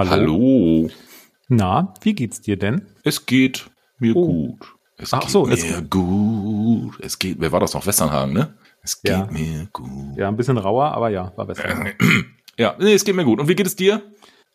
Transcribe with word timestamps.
Hallo. 0.00 0.10
Hallo. 0.12 0.90
Na, 1.48 1.92
wie 2.02 2.14
geht's 2.14 2.40
dir 2.40 2.56
denn? 2.56 2.86
Es 3.04 3.26
geht 3.26 3.70
mir 3.98 4.16
Oh. 4.16 4.26
gut. 4.26 4.74
Es 4.96 5.12
Ach 5.12 5.20
geht 5.20 5.30
so, 5.30 5.44
mir 5.44 5.52
es- 5.52 5.90
gut. 5.90 6.98
Es 7.00 7.18
geht, 7.18 7.38
wer 7.38 7.52
war 7.52 7.60
das 7.60 7.74
noch? 7.74 7.84
Westernhagen, 7.86 8.32
ne? 8.32 8.54
Es 8.82 9.02
geht 9.02 9.12
Ja. 9.12 9.28
mir 9.30 9.68
gut. 9.72 10.16
Ja, 10.16 10.28
ein 10.28 10.36
bisschen 10.38 10.56
rauer, 10.56 10.86
aber 10.92 11.10
ja, 11.10 11.32
war 11.36 11.44
besser. 11.46 11.64
Ja, 12.58 12.76
nee, 12.78 12.94
es 12.94 13.04
geht 13.04 13.14
mir 13.14 13.24
gut. 13.26 13.40
Und 13.40 13.48
wie 13.48 13.54
geht 13.54 13.66
es 13.66 13.76
dir? 13.76 14.00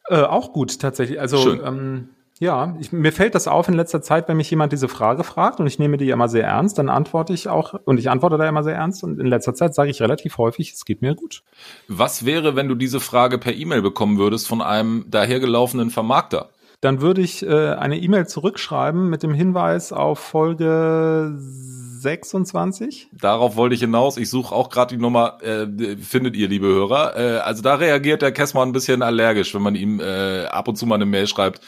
Äh, 0.10 0.22
auch 0.22 0.52
gut, 0.52 0.80
tatsächlich. 0.80 1.20
Also, 1.20 1.38
Schön. 1.38 1.62
ähm, 1.64 2.10
ja, 2.40 2.76
ich, 2.82 2.92
mir 2.92 3.14
fällt 3.14 3.34
das 3.34 3.48
auf 3.48 3.70
in 3.70 3.76
letzter 3.76 4.02
Zeit, 4.02 4.28
wenn 4.28 4.36
mich 4.36 4.50
jemand 4.50 4.74
diese 4.74 4.90
Frage 4.90 5.24
fragt 5.24 5.62
und 5.62 5.68
ich 5.68 5.80
nehme 5.80 5.96
die 5.96 6.10
immer 6.10 6.28
sehr 6.28 6.46
ernst, 6.46 6.78
dann 6.78 6.90
antworte 6.90 7.34
ich 7.34 7.48
auch, 7.48 7.76
und 7.86 7.98
ich 7.98 8.10
antworte 8.10 8.38
da 8.38 8.48
immer 8.48 8.64
sehr 8.64 8.76
ernst 8.76 9.04
und 9.04 9.20
in 9.20 9.28
letzter 9.28 9.54
Zeit 9.54 9.74
sage 9.74 9.90
ich 9.90 10.02
relativ 10.02 10.38
häufig, 10.38 10.74
es 10.74 10.84
geht 10.84 11.02
mir 11.02 11.16
gut. 11.16 11.44
Was 11.88 12.26
wäre, 12.26 12.58
wenn 12.58 12.68
du 12.68 12.76
diese 12.76 13.00
Frage 13.00 13.38
per 13.38 13.54
E-Mail 13.54 13.82
bekommen 13.82 14.18
würdest 14.18 14.50
von 14.50 14.62
einem 14.62 15.06
dahergelaufenen 15.08 15.92
Vermarkter? 15.92 16.50
Dann 16.82 17.00
würde 17.00 17.22
ich 17.22 17.42
äh, 17.42 17.70
eine 17.70 17.98
E-Mail 17.98 18.28
zurückschreiben 18.28 19.10
mit 19.10 19.24
dem 19.24 19.34
Hinweis 19.34 19.94
auf 19.94 20.20
Folge 20.20 21.34
26. 21.40 23.08
Darauf 23.14 23.56
wollte 23.56 23.76
ich 23.76 23.82
hinaus. 23.82 24.18
Ich 24.18 24.30
suche 24.30 24.54
auch 24.54 24.70
gerade 24.70 24.96
die 24.96 25.02
Nummer, 25.02 25.38
äh, 25.42 25.66
findet 25.98 26.36
ihr, 26.36 26.50
liebe 26.50 26.68
Hörer. 26.68 27.16
Äh, 27.18 27.38
also 27.38 27.64
da 27.64 27.76
reagiert 27.76 28.22
der 28.22 28.34
Kessmann 28.34 28.70
ein 28.70 28.74
bisschen 28.74 29.02
allergisch, 29.02 29.56
wenn 29.56 29.62
man 29.62 29.76
ihm 29.76 30.02
äh, 30.02 30.46
ab 30.46 30.68
und 30.68 30.76
zu 30.76 30.86
mal 30.86 30.96
eine 30.96 31.06
Mail 31.06 31.28
schreibt. 31.28 31.62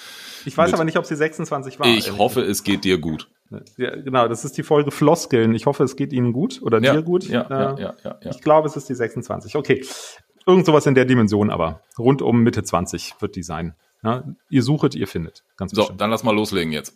Ich 0.48 0.58
weiß 0.58 0.68
Mit- 0.68 0.76
aber 0.76 0.86
nicht, 0.86 0.98
ob 0.98 1.06
sie 1.06 1.16
26 1.16 1.80
war. 1.80 1.88
ich 1.88 2.18
hoffe, 2.18 2.42
es 2.42 2.64
geht 2.64 2.84
dir 2.86 2.98
gut. 2.98 3.30
Ja, 3.78 3.96
genau, 3.96 4.28
das 4.28 4.46
ist 4.46 4.58
die 4.58 4.64
Folge 4.64 4.92
Floskeln. 4.92 5.54
Ich 5.56 5.66
hoffe, 5.66 5.84
es 5.84 5.96
geht 5.96 6.12
Ihnen 6.14 6.32
gut 6.34 6.62
oder 6.62 6.82
Ja, 6.82 6.94
dir 6.94 7.02
gut. 7.02 7.26
Ja, 7.26 7.42
Äh, 7.42 7.50
ja, 7.50 7.78
ja, 7.80 7.96
ja, 8.04 8.18
ja. 8.24 8.32
Ich 8.32 8.42
glaube, 8.42 8.68
es 8.68 8.76
ist 8.78 8.88
die 8.90 8.96
26. 8.96 9.56
Okay. 9.56 9.86
Irgend 10.46 10.66
sowas 10.66 10.86
in 10.86 10.96
der 10.96 11.06
Dimension 11.06 11.50
aber. 11.50 11.82
Rund 12.00 12.22
um 12.22 12.42
Mitte 12.44 12.64
20 12.64 13.16
wird 13.20 13.36
die 13.36 13.44
sein. 13.44 13.76
Ja, 14.04 14.24
ihr 14.50 14.64
suchet, 14.64 14.96
ihr 14.96 15.08
findet. 15.08 15.44
Ganz 15.58 15.72
So, 15.72 15.82
bestimmt. 15.82 16.00
dann 16.02 16.10
lass 16.12 16.24
mal 16.24 16.34
loslegen 16.36 16.72
jetzt. 16.72 16.96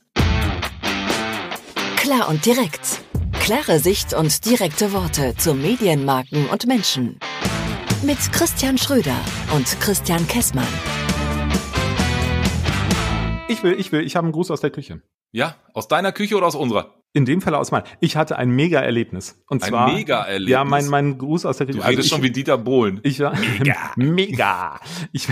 Klar 1.98 2.29
und 2.29 2.45
direkt. 2.45 3.01
Klare 3.41 3.79
Sicht 3.79 4.13
und 4.13 4.45
direkte 4.45 4.93
Worte 4.93 5.35
zu 5.37 5.54
Medienmarken 5.54 6.48
und 6.48 6.67
Menschen. 6.67 7.20
Mit 8.04 8.17
Christian 8.31 8.77
Schröder 8.77 9.15
und 9.55 9.65
Christian 9.79 10.27
Kessmann. 10.27 10.67
Ich 13.52 13.63
will, 13.63 13.74
ich 13.80 13.91
will, 13.91 14.02
ich 14.05 14.16
habe 14.16 14.26
einen 14.26 14.32
Gruß 14.34 14.52
aus 14.52 14.62
der 14.62 14.70
Küche. 14.70 15.02
Ja, 15.34 15.55
aus 15.74 15.88
deiner 15.88 16.12
Küche 16.12 16.35
oder 16.35 16.46
aus 16.48 16.55
unserer? 16.55 16.96
In 17.13 17.26
dem 17.26 17.41
Fall 17.41 17.55
aus 17.55 17.71
meinem. 17.71 17.84
Ich 17.99 18.16
hatte 18.16 18.38
ein 18.38 18.52
Mega-Erlebnis. 18.52 19.41
Und 19.49 19.63
Ein 19.63 19.70
zwar. 19.70 19.91
Mega-Erlebnis? 19.94 20.49
Ja, 20.49 20.63
mein, 20.63 20.88
mein 20.88 21.18
Gruß 21.18 21.46
aus 21.46 21.57
der 21.57 21.68
Küche. 21.68 21.79
Du 21.79 21.84
redest 21.84 21.98
Also 21.98 22.05
ich- 22.05 22.10
schon 22.10 22.24
wie 22.24 22.32
Dieter 22.32 22.57
Bohlen. 22.57 23.02
Ich 23.04 23.20
war 23.20 23.34
mega. 23.38 23.76
mega. 23.98 24.79
Ich, 25.12 25.27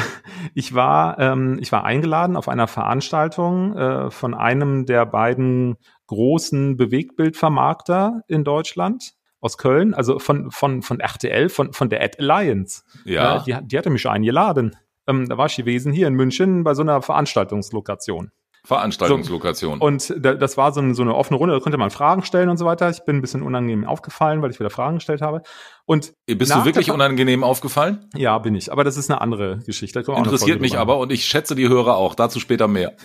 ich 0.54 0.74
war 0.74 1.18
ähm, 1.20 1.58
ich 1.62 1.72
war 1.72 1.86
eingeladen 1.86 2.36
auf 2.36 2.50
einer 2.50 2.68
Veranstaltung 2.68 3.78
äh, 3.78 4.12
von 4.12 4.34
einem 4.34 4.86
der 4.86 5.06
beiden 5.06 5.78
großen 6.08 6.76
Bewegtbildvermarkter 6.76 8.22
in 8.28 8.44
Deutschland 8.44 9.14
aus 9.42 9.58
Köln, 9.58 9.94
also 9.94 10.20
von 10.20 10.52
von 10.52 10.82
von 10.82 11.00
RTL, 11.00 11.48
von 11.50 11.72
von 11.72 11.90
der 11.90 12.02
Ad 12.04 12.18
Alliance. 12.20 12.84
Ja. 13.06 13.40
Die, 13.40 13.56
die 13.64 13.78
hatte 13.78 13.90
mich 13.90 14.06
eingeladen. 14.08 14.76
Ähm, 15.10 15.28
da 15.28 15.38
war 15.38 15.48
ich 15.48 15.56
gewesen 15.56 15.92
hier 15.92 16.08
in 16.08 16.14
München 16.14 16.64
bei 16.64 16.74
so 16.74 16.82
einer 16.82 17.02
Veranstaltungslokation. 17.02 18.32
Veranstaltungslokation. 18.66 19.80
Und 19.80 20.14
da, 20.20 20.34
das 20.34 20.58
war 20.58 20.74
so 20.74 20.82
eine, 20.82 20.94
so 20.94 21.02
eine 21.02 21.16
offene 21.16 21.38
Runde, 21.38 21.56
da 21.56 21.60
konnte 21.60 21.78
man 21.78 21.90
Fragen 21.90 22.24
stellen 22.24 22.50
und 22.50 22.58
so 22.58 22.66
weiter. 22.66 22.90
Ich 22.90 23.04
bin 23.06 23.18
ein 23.18 23.22
bisschen 23.22 23.42
unangenehm 23.42 23.86
aufgefallen, 23.86 24.42
weil 24.42 24.52
ich 24.52 24.60
wieder 24.60 24.70
Fragen 24.70 24.96
gestellt 24.96 25.22
habe. 25.22 25.42
Und 25.86 26.14
Bist 26.28 26.54
du 26.54 26.66
wirklich 26.66 26.92
unangenehm 26.92 27.44
aufgefallen? 27.44 28.10
ja, 28.16 28.38
bin 28.38 28.56
ich. 28.56 28.72
Aber 28.72 28.84
das 28.84 28.98
ist 28.98 29.10
eine 29.10 29.22
andere 29.22 29.60
Geschichte. 29.66 30.00
Interessiert 30.00 30.62
mich 30.62 30.78
aber 30.78 31.00
und 31.00 31.12
ich 31.12 31.26
schätze 31.26 31.56
die 31.56 31.68
Hörer 31.68 31.96
auch. 31.96 32.16
Dazu 32.16 32.40
später 32.40 32.68
mehr. 32.68 32.96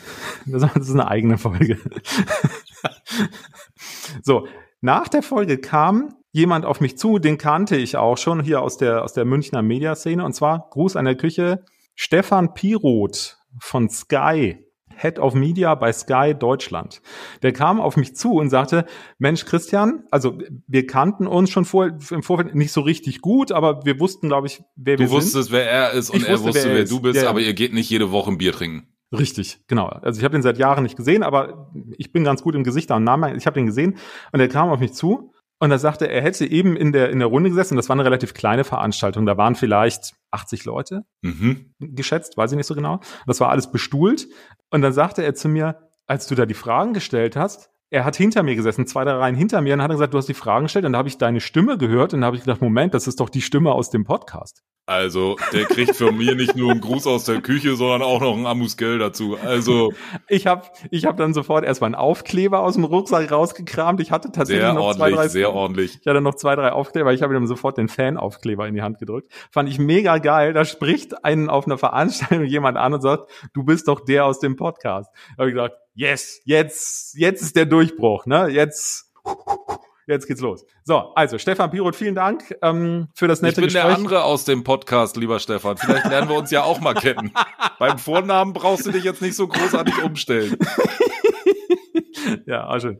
Das 0.44 0.62
das 0.74 0.88
ist 0.88 0.94
eine 0.94 1.08
eigene 1.08 1.38
Folge. 1.38 1.78
so, 4.22 4.46
nach 4.80 5.08
der 5.08 5.22
Folge 5.22 5.58
kam 5.58 6.14
jemand 6.32 6.66
auf 6.66 6.80
mich 6.80 6.98
zu, 6.98 7.18
den 7.18 7.38
kannte 7.38 7.76
ich 7.76 7.96
auch 7.96 8.18
schon 8.18 8.42
hier 8.42 8.60
aus 8.60 8.76
der, 8.76 9.04
aus 9.04 9.12
der 9.12 9.24
Münchner 9.24 9.62
Mediaszene. 9.62 10.24
Und 10.24 10.34
zwar 10.34 10.68
Gruß 10.70 10.96
an 10.96 11.04
der 11.04 11.14
Küche, 11.14 11.64
Stefan 11.94 12.54
Piroth 12.54 13.38
von 13.58 13.88
Sky. 13.88 14.58
Head 14.96 15.18
of 15.18 15.34
Media 15.34 15.74
bei 15.74 15.92
Sky 15.92 16.34
Deutschland. 16.38 17.02
Der 17.42 17.52
kam 17.52 17.80
auf 17.80 17.96
mich 17.96 18.14
zu 18.14 18.34
und 18.34 18.48
sagte, 18.48 18.86
Mensch, 19.18 19.44
Christian, 19.44 20.04
also 20.12 20.38
wir 20.68 20.86
kannten 20.86 21.26
uns 21.26 21.50
schon 21.50 21.64
vor, 21.64 21.90
im 22.10 22.22
Vorfeld 22.22 22.54
nicht 22.54 22.70
so 22.70 22.80
richtig 22.80 23.20
gut, 23.20 23.50
aber 23.50 23.84
wir 23.84 23.98
wussten, 23.98 24.28
glaube 24.28 24.46
ich, 24.46 24.62
wer 24.76 24.96
wir 24.98 25.06
Du 25.06 25.12
wusstest, 25.12 25.50
wer 25.50 25.68
er 25.68 25.90
ist 25.92 26.10
und 26.10 26.18
Ich 26.22 26.28
er 26.28 26.34
wusste, 26.34 26.46
wusste, 26.46 26.64
wer 26.64 26.70
er 26.70 26.76
wer 26.78 26.84
du 26.84 27.00
bist, 27.00 27.20
Ja, 27.22 27.28
aber 27.28 27.40
ihr 27.40 27.54
geht 27.54 27.74
nicht 27.74 27.90
jede 27.90 28.12
Woche 28.12 28.30
ein 28.30 28.38
Bier 28.38 28.52
trinken. 28.52 28.86
sind. 29.10 29.20
Richtig, 29.20 29.58
genau. 29.66 29.86
Also 29.86 30.18
ich 30.18 30.24
habe 30.24 30.32
den 30.32 30.42
seit 30.42 30.58
Jahren 30.58 30.84
nicht 30.84 30.96
gesehen, 30.96 31.24
aber 31.24 31.72
ich 31.98 32.12
bin 32.12 32.22
ganz 32.22 32.42
gut 32.42 32.54
im 32.54 32.62
Gesicht 32.62 32.90
und 32.92 33.02
Namen. 33.02 33.36
Ich 33.36 33.46
habe 33.46 33.54
den 33.54 33.66
gesehen 33.66 33.96
und 34.32 34.38
er 34.40 34.48
kam 34.48 34.68
auf 34.70 34.78
mich 34.78 34.92
zu 34.92 35.32
und 35.60 35.70
er 35.70 35.78
sagte, 35.78 36.08
er 36.10 36.20
hätte 36.22 36.46
eben 36.46 36.76
in 36.76 36.92
der, 36.92 37.10
in 37.10 37.18
der 37.20 37.28
Runde 37.28 37.48
gesessen. 37.50 37.76
Das 37.76 37.88
war 37.88 37.94
eine 37.96 38.04
relativ 38.04 38.34
kleine 38.34 38.64
Veranstaltung. 38.64 39.24
Da 39.26 39.36
waren 39.36 39.54
vielleicht 39.54 40.14
80 40.30 40.64
Leute 40.64 41.02
Mhm. 41.22 41.72
geschätzt, 41.80 42.36
weiß 42.36 42.52
ich 42.52 42.56
nicht 42.56 42.66
so 42.66 42.74
genau. 42.74 43.00
Das 43.26 43.40
war 43.40 43.50
alles 43.50 43.70
bestuhlt. 43.70 44.26
Und 44.70 44.82
dann 44.82 44.92
sagte 44.92 45.22
er 45.22 45.34
zu 45.34 45.48
mir, 45.48 45.78
als 46.06 46.26
du 46.26 46.34
da 46.34 46.44
die 46.46 46.54
Fragen 46.54 46.92
gestellt 46.92 47.36
hast, 47.36 47.70
er 47.90 48.04
hat 48.04 48.16
hinter 48.16 48.42
mir 48.42 48.56
gesessen, 48.56 48.86
zwei, 48.86 49.04
drei 49.04 49.12
Reihen 49.12 49.36
hinter 49.36 49.60
mir, 49.60 49.74
und 49.74 49.82
hat 49.82 49.90
er 49.90 49.94
gesagt, 49.94 50.12
du 50.14 50.18
hast 50.18 50.28
die 50.28 50.34
Fragen 50.34 50.64
gestellt, 50.64 50.84
und 50.84 50.92
da 50.94 50.98
habe 50.98 51.08
ich 51.08 51.16
deine 51.16 51.40
Stimme 51.40 51.78
gehört, 51.78 52.12
und 52.12 52.22
da 52.22 52.26
habe 52.26 52.36
ich 52.36 52.42
gedacht, 52.42 52.60
Moment, 52.60 52.92
das 52.92 53.06
ist 53.06 53.20
doch 53.20 53.28
die 53.30 53.42
Stimme 53.42 53.70
aus 53.72 53.90
dem 53.90 54.04
Podcast. 54.04 54.62
Also, 54.86 55.36
der 55.52 55.64
kriegt 55.64 55.96
von 55.96 56.16
mir 56.16 56.34
nicht 56.34 56.56
nur 56.56 56.70
einen 56.70 56.80
Gruß 56.82 57.06
aus 57.06 57.24
der 57.24 57.40
Küche, 57.40 57.74
sondern 57.74 58.02
auch 58.02 58.20
noch 58.20 58.36
ein 58.36 58.44
Amusgeld 58.44 59.00
dazu. 59.00 59.38
Also, 59.42 59.92
Ich 60.28 60.46
habe 60.46 60.66
ich 60.90 61.06
hab 61.06 61.16
dann 61.16 61.32
sofort 61.32 61.64
erstmal 61.64 61.88
einen 61.88 61.94
Aufkleber 61.94 62.60
aus 62.60 62.74
dem 62.74 62.84
Rucksack 62.84 63.32
rausgekramt. 63.32 64.00
Ich 64.00 64.10
hatte 64.10 64.30
tatsächlich 64.30 64.64
sehr 64.64 64.74
noch 64.74 64.94
zwei, 64.94 65.04
ordentlich, 65.04 65.16
drei 65.16 65.28
sehr 65.28 65.52
ordentlich. 65.54 65.98
Ich 66.02 66.06
hatte 66.06 66.20
noch 66.20 66.34
zwei, 66.34 66.54
drei 66.54 66.72
Aufkleber. 66.72 67.14
Ich 67.14 67.22
habe 67.22 67.34
ihm 67.34 67.46
sofort 67.46 67.78
den 67.78 67.88
Fan-Aufkleber 67.88 68.68
in 68.68 68.74
die 68.74 68.82
Hand 68.82 68.98
gedrückt. 68.98 69.32
Fand 69.50 69.70
ich 69.70 69.78
mega 69.78 70.18
geil. 70.18 70.52
Da 70.52 70.66
spricht 70.66 71.24
einen 71.24 71.48
auf 71.48 71.66
einer 71.66 71.78
Veranstaltung 71.78 72.44
jemand 72.44 72.76
an 72.76 72.92
und 72.92 73.00
sagt, 73.00 73.30
du 73.54 73.64
bist 73.64 73.88
doch 73.88 74.00
der 74.00 74.26
aus 74.26 74.38
dem 74.38 74.56
Podcast. 74.56 75.10
Da 75.36 75.42
habe 75.42 75.48
ich 75.48 75.54
gedacht, 75.54 75.72
yes, 75.94 76.40
jetzt, 76.44 77.16
jetzt 77.16 77.40
ist 77.40 77.56
der 77.56 77.64
Durchbruch, 77.64 78.26
ne? 78.26 78.48
Jetzt, 78.48 79.12
jetzt 80.06 80.26
geht's 80.26 80.40
los. 80.40 80.64
So, 80.84 81.12
also 81.14 81.38
Stefan 81.38 81.70
Piroth, 81.70 81.96
vielen 81.96 82.14
Dank 82.14 82.54
ähm, 82.62 83.08
für 83.14 83.28
das 83.28 83.38
Ich 83.38 83.42
nette 83.42 83.60
bin 83.60 83.70
der 83.70 83.82
Gespräch. 83.82 83.96
andere 83.96 84.24
aus 84.24 84.44
dem 84.44 84.64
Podcast, 84.64 85.16
lieber 85.16 85.38
Stefan. 85.40 85.76
Vielleicht 85.76 86.06
lernen 86.06 86.28
wir 86.28 86.36
uns 86.36 86.50
ja 86.50 86.62
auch 86.62 86.80
mal 86.80 86.94
kennen. 86.94 87.32
Beim 87.78 87.98
Vornamen 87.98 88.52
brauchst 88.52 88.86
du 88.86 88.90
dich 88.92 89.04
jetzt 89.04 89.22
nicht 89.22 89.36
so 89.36 89.48
großartig 89.48 90.02
umstellen. 90.02 90.56
Ja, 92.46 92.68
auch 92.68 92.80
schön. 92.80 92.98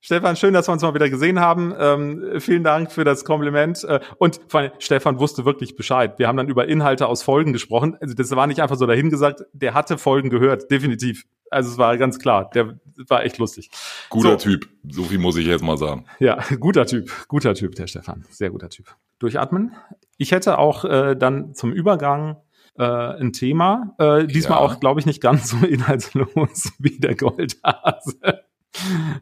Stefan, 0.00 0.36
schön, 0.36 0.54
dass 0.54 0.68
wir 0.68 0.72
uns 0.72 0.82
mal 0.82 0.94
wieder 0.94 1.10
gesehen 1.10 1.40
haben. 1.40 1.74
Ähm, 1.78 2.40
vielen 2.40 2.64
Dank 2.64 2.90
für 2.90 3.04
das 3.04 3.24
Kompliment. 3.24 3.84
Äh, 3.84 4.00
und 4.18 4.40
vor 4.48 4.60
allem, 4.60 4.72
Stefan 4.78 5.18
wusste 5.18 5.44
wirklich 5.44 5.76
Bescheid. 5.76 6.18
Wir 6.18 6.26
haben 6.28 6.36
dann 6.36 6.48
über 6.48 6.66
Inhalte 6.68 7.06
aus 7.06 7.22
Folgen 7.22 7.52
gesprochen. 7.52 7.96
Also 8.00 8.14
das 8.14 8.30
war 8.30 8.46
nicht 8.46 8.60
einfach 8.60 8.76
so 8.76 8.86
dahingesagt. 8.86 9.42
Der 9.52 9.74
hatte 9.74 9.98
Folgen 9.98 10.30
gehört, 10.30 10.70
definitiv. 10.70 11.24
Also 11.52 11.70
es 11.70 11.78
war 11.78 11.96
ganz 11.98 12.18
klar. 12.18 12.50
Der 12.54 12.78
war 13.08 13.24
echt 13.24 13.38
lustig. 13.38 13.70
Guter 14.10 14.38
So. 14.38 14.50
Typ. 14.50 14.68
So 14.88 15.04
viel 15.04 15.18
muss 15.18 15.36
ich 15.36 15.46
jetzt 15.46 15.62
mal 15.62 15.76
sagen. 15.78 16.06
Ja, 16.18 16.38
guter 16.60 16.86
Typ, 16.86 17.10
guter 17.28 17.54
Typ, 17.54 17.74
der 17.74 17.86
Stefan. 17.86 18.24
Sehr 18.30 18.50
guter 18.50 18.68
Typ. 18.68 18.94
Durchatmen. 19.18 19.72
Ich 20.18 20.32
hätte 20.32 20.58
auch 20.58 20.84
äh, 20.84 21.14
dann 21.16 21.54
zum 21.54 21.72
Übergang 21.72 22.36
äh, 22.78 22.82
ein 22.84 23.32
Thema. 23.32 23.94
Äh, 23.98 24.26
diesmal 24.26 24.58
Ja. 24.58 24.64
auch, 24.64 24.80
glaube 24.80 24.98
ich, 25.00 25.06
nicht 25.06 25.20
ganz 25.20 25.50
so 25.50 25.56
inhaltslos 25.66 26.72
wie 26.78 26.98
der 26.98 27.14
Goldhase. 27.16 28.16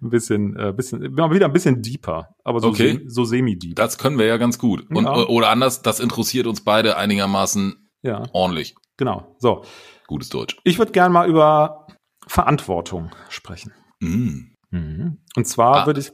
Ein 0.00 0.10
bisschen, 0.10 0.56
äh, 0.56 0.72
bisschen, 0.72 1.02
wieder 1.16 1.46
ein 1.46 1.52
bisschen 1.52 1.82
deeper, 1.82 2.36
aber 2.44 2.60
so, 2.60 2.68
Okay. 2.68 2.92
se- 3.02 3.10
so 3.10 3.24
semi-deep. 3.24 3.74
Das 3.74 3.98
können 3.98 4.16
wir 4.18 4.26
ja 4.26 4.36
ganz 4.36 4.58
gut. 4.58 4.88
Und, 4.90 5.04
Ja. 5.04 5.26
Oder 5.26 5.50
anders, 5.50 5.82
das 5.82 5.98
interessiert 5.98 6.46
uns 6.46 6.62
beide 6.62 6.96
einigermaßen 6.96 7.90
Ja, 8.02 8.22
ordentlich. 8.32 8.76
genau. 8.96 9.34
So, 9.38 9.64
Gutes 10.06 10.28
Deutsch. 10.28 10.56
ich 10.64 10.78
würde 10.78 10.92
gerne 10.92 11.12
mal 11.12 11.28
über 11.28 11.86
Verantwortung 12.30 13.10
sprechen. 13.28 13.72
Mm. 14.00 14.52
Mhm. 14.70 15.18
Und 15.36 15.44
zwar 15.48 15.82
Ah. 15.82 15.86
würde 15.86 15.98
ich 16.00 16.12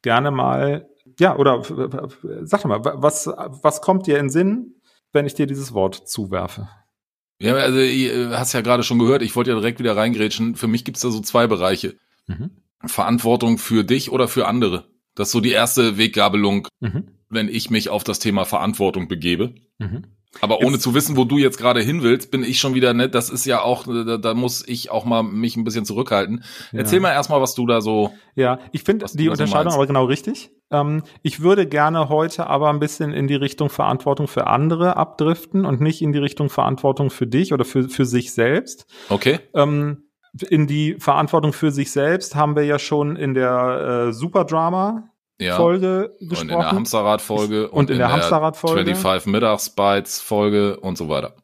gerne 0.00 0.30
mal, 0.30 0.88
ja, 1.20 1.36
oder 1.36 1.58
äh, 1.60 2.46
sag 2.46 2.62
doch 2.62 2.68
mal, 2.68 2.82
wa- 2.84 2.94
was, 2.96 3.26
was 3.26 3.82
kommt 3.82 4.06
dir 4.06 4.18
in 4.18 4.30
Sinn, 4.30 4.76
wenn 5.12 5.26
ich 5.26 5.34
dir 5.34 5.46
dieses 5.46 5.74
Wort 5.74 6.08
zuwerfe? 6.08 6.68
Ja, 7.38 7.54
also 7.54 7.78
ihr 7.80 8.30
hast 8.38 8.54
ja 8.54 8.62
gerade 8.62 8.82
schon 8.82 8.98
gehört, 8.98 9.20
ich 9.22 9.36
wollte 9.36 9.50
ja 9.50 9.56
direkt 9.56 9.78
wieder 9.78 9.94
reingrätschen. 9.94 10.56
Für 10.56 10.68
mich 10.68 10.84
gibt's 10.86 11.02
da 11.02 11.10
so 11.10 11.20
zwei 11.20 11.46
Bereiche. 11.46 11.96
Mhm. 12.26 12.50
Verantwortung 12.86 13.58
für 13.58 13.84
dich 13.84 14.10
oder 14.10 14.26
für 14.26 14.46
andere. 14.48 14.88
Das 15.14 15.28
ist 15.28 15.32
so 15.32 15.40
die 15.40 15.50
erste 15.52 15.98
Weggabelung, 15.98 16.66
Mhm. 16.80 17.10
wenn 17.28 17.48
ich 17.48 17.68
mich 17.70 17.90
auf 17.90 18.04
das 18.04 18.20
Thema 18.20 18.44
Verantwortung 18.46 19.06
begebe. 19.06 19.54
Mhm. 19.78 20.04
Aber 20.40 20.58
ohne 20.58 20.72
Jetzt- 20.72 20.82
zu 20.82 20.94
wissen, 20.94 21.16
wo 21.16 21.24
du 21.24 21.38
jetzt 21.38 21.58
gerade 21.58 21.80
hin 21.80 22.02
willst, 22.02 22.30
bin 22.30 22.44
ich 22.44 22.60
schon 22.60 22.74
wieder, 22.74 22.92
ne, 22.94 23.08
das 23.08 23.30
ist 23.30 23.44
ja 23.46 23.62
auch, 23.62 23.84
da, 23.86 24.18
da 24.18 24.34
muss 24.34 24.66
ich 24.66 24.90
auch 24.90 25.04
mal 25.04 25.22
mich 25.22 25.56
ein 25.56 25.64
bisschen 25.64 25.84
zurückhalten. 25.84 26.44
Ja. 26.72 26.80
Erzähl 26.80 27.00
mal 27.00 27.12
erstmal, 27.12 27.40
was 27.40 27.54
du 27.54 27.66
da 27.66 27.80
so, 27.80 28.12
Ja, 28.34 28.58
ich 28.72 28.82
finde 28.82 29.06
die 29.14 29.24
so 29.24 29.30
Unterscheidung 29.30 29.72
aber 29.72 29.86
genau 29.86 30.04
richtig. 30.04 30.50
Ähm, 30.70 31.02
ich 31.22 31.40
würde 31.40 31.66
gerne 31.66 32.08
heute 32.08 32.46
aber 32.46 32.68
ein 32.68 32.78
bisschen 32.78 33.12
in 33.12 33.26
die 33.26 33.36
Richtung 33.36 33.70
Verantwortung 33.70 34.28
für 34.28 34.46
andere 34.46 34.96
abdriften 34.96 35.64
und 35.64 35.80
nicht 35.80 36.02
in 36.02 36.12
die 36.12 36.18
Richtung 36.18 36.50
Verantwortung 36.50 37.10
für 37.10 37.26
dich 37.26 37.52
oder 37.52 37.64
für, 37.64 37.88
für 37.88 38.04
sich 38.04 38.32
selbst. 38.32 38.86
Okay. 39.08 39.40
Ähm, 39.54 40.04
in 40.50 40.66
die 40.66 40.96
Verantwortung 40.98 41.54
für 41.54 41.70
sich 41.70 41.90
selbst 41.90 42.36
haben 42.36 42.54
wir 42.54 42.64
ja 42.64 42.78
schon 42.78 43.16
in 43.16 43.32
der 43.32 44.08
äh, 44.08 44.12
Superdrama 44.12 45.08
Ja. 45.40 45.56
Folge 45.56 46.16
gesprochen. 46.18 46.48
Und 46.48 46.50
in 46.50 46.58
der 46.58 46.72
Hamsterrad-Folge 46.72 47.70
Und 47.70 47.90
in 47.90 47.98
der 47.98 48.12
Hamsterrad-Folge. 48.12 48.84
25 48.84 49.32
Mittagsbites-Folge 49.32 50.80
und 50.80 50.98
so 50.98 51.08
weiter. 51.08 51.34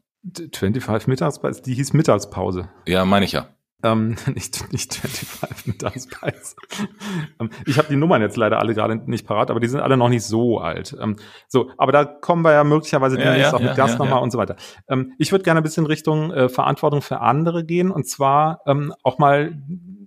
25 0.52 1.06
Mittagspause, 1.06 1.62
die 1.62 1.75
hieß 1.75 1.93
Mittagspause. 1.93 2.69
Ja, 2.87 3.05
meine 3.05 3.26
ich 3.26 3.32
ja. 3.32 3.49
Ähm, 3.82 4.17
nicht, 4.35 4.73
nicht 4.73 4.94
25 4.94 5.67
Mittagspause. 5.67 6.56
ähm, 7.41 7.50
ich 7.67 7.76
habe 7.76 7.88
die 7.88 7.96
Nummern 7.96 8.23
jetzt 8.23 8.37
leider 8.37 8.58
alle 8.58 8.75
gerade 8.75 8.96
nicht 8.96 9.26
parat, 9.26 9.50
aber 9.50 9.61
die 9.61 9.69
sind 9.69 9.81
alle 9.81 9.99
noch 9.99 10.08
nicht 10.08 10.25
so 10.25 10.58
alt. 10.58 10.96
Ähm, 10.99 11.17
so, 11.49 11.70
aber 11.76 11.93
da 11.93 12.05
kommen 12.05 12.43
wir 12.43 12.52
ja 12.52 12.64
möglicherweise 12.64 13.19
Ja, 13.19 13.25
demnächst 13.25 13.52
ja, 13.52 13.58
auch 13.58 13.62
mit 13.62 13.76
Gast 13.76 13.99
nochmal 13.99 14.23
und 14.23 14.31
so 14.31 14.38
weiter. 14.38 14.56
Ähm, 14.88 15.12
ich 15.19 15.31
würde 15.31 15.44
gerne 15.44 15.61
ein 15.61 15.64
bisschen 15.64 15.85
Richtung 15.85 16.32
äh, 16.32 16.49
Verantwortung 16.49 17.02
für 17.02 17.20
andere 17.20 17.64
gehen 17.64 17.91
und 17.91 18.08
zwar 18.08 18.61
ähm, 18.67 18.94
auch 19.02 19.19
mal 19.19 19.52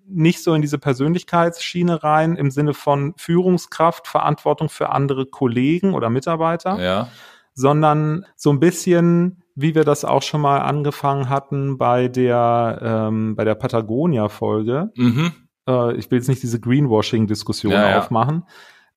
nicht 0.09 0.41
so 0.43 0.53
in 0.53 0.61
diese 0.61 0.77
Persönlichkeitsschiene 0.77 2.03
rein 2.03 2.35
im 2.35 2.49
Sinne 2.51 2.73
von 2.73 3.13
Führungskraft, 3.17 4.07
Verantwortung 4.07 4.69
für 4.69 4.89
andere 4.89 5.25
Kollegen 5.25 5.93
oder 5.93 6.09
Mitarbeiter 6.09 6.79
Ja. 6.81 7.07
sondern 7.53 8.25
so 8.35 8.51
ein 8.51 8.59
bisschen, 8.59 9.43
wie 9.55 9.73
wir 9.75 9.83
das 9.83 10.05
auch 10.05 10.21
schon 10.21 10.41
mal 10.41 10.59
angefangen 10.59 11.27
hatten 11.29 11.77
bei 11.77 12.07
der, 12.07 12.79
ähm, 12.81 13.35
bei 13.35 13.43
der 13.43 13.55
Patagonia-Folge. 13.55 14.91
Mhm. 14.95 15.31
Äh, 15.67 15.95
ich 15.97 16.09
will 16.11 16.19
jetzt 16.19 16.27
nicht 16.29 16.43
diese 16.43 16.59
Greenwashing-Diskussion 16.59 17.71
Ja, 17.73 17.89
ja. 17.89 17.99
aufmachen, 17.99 18.43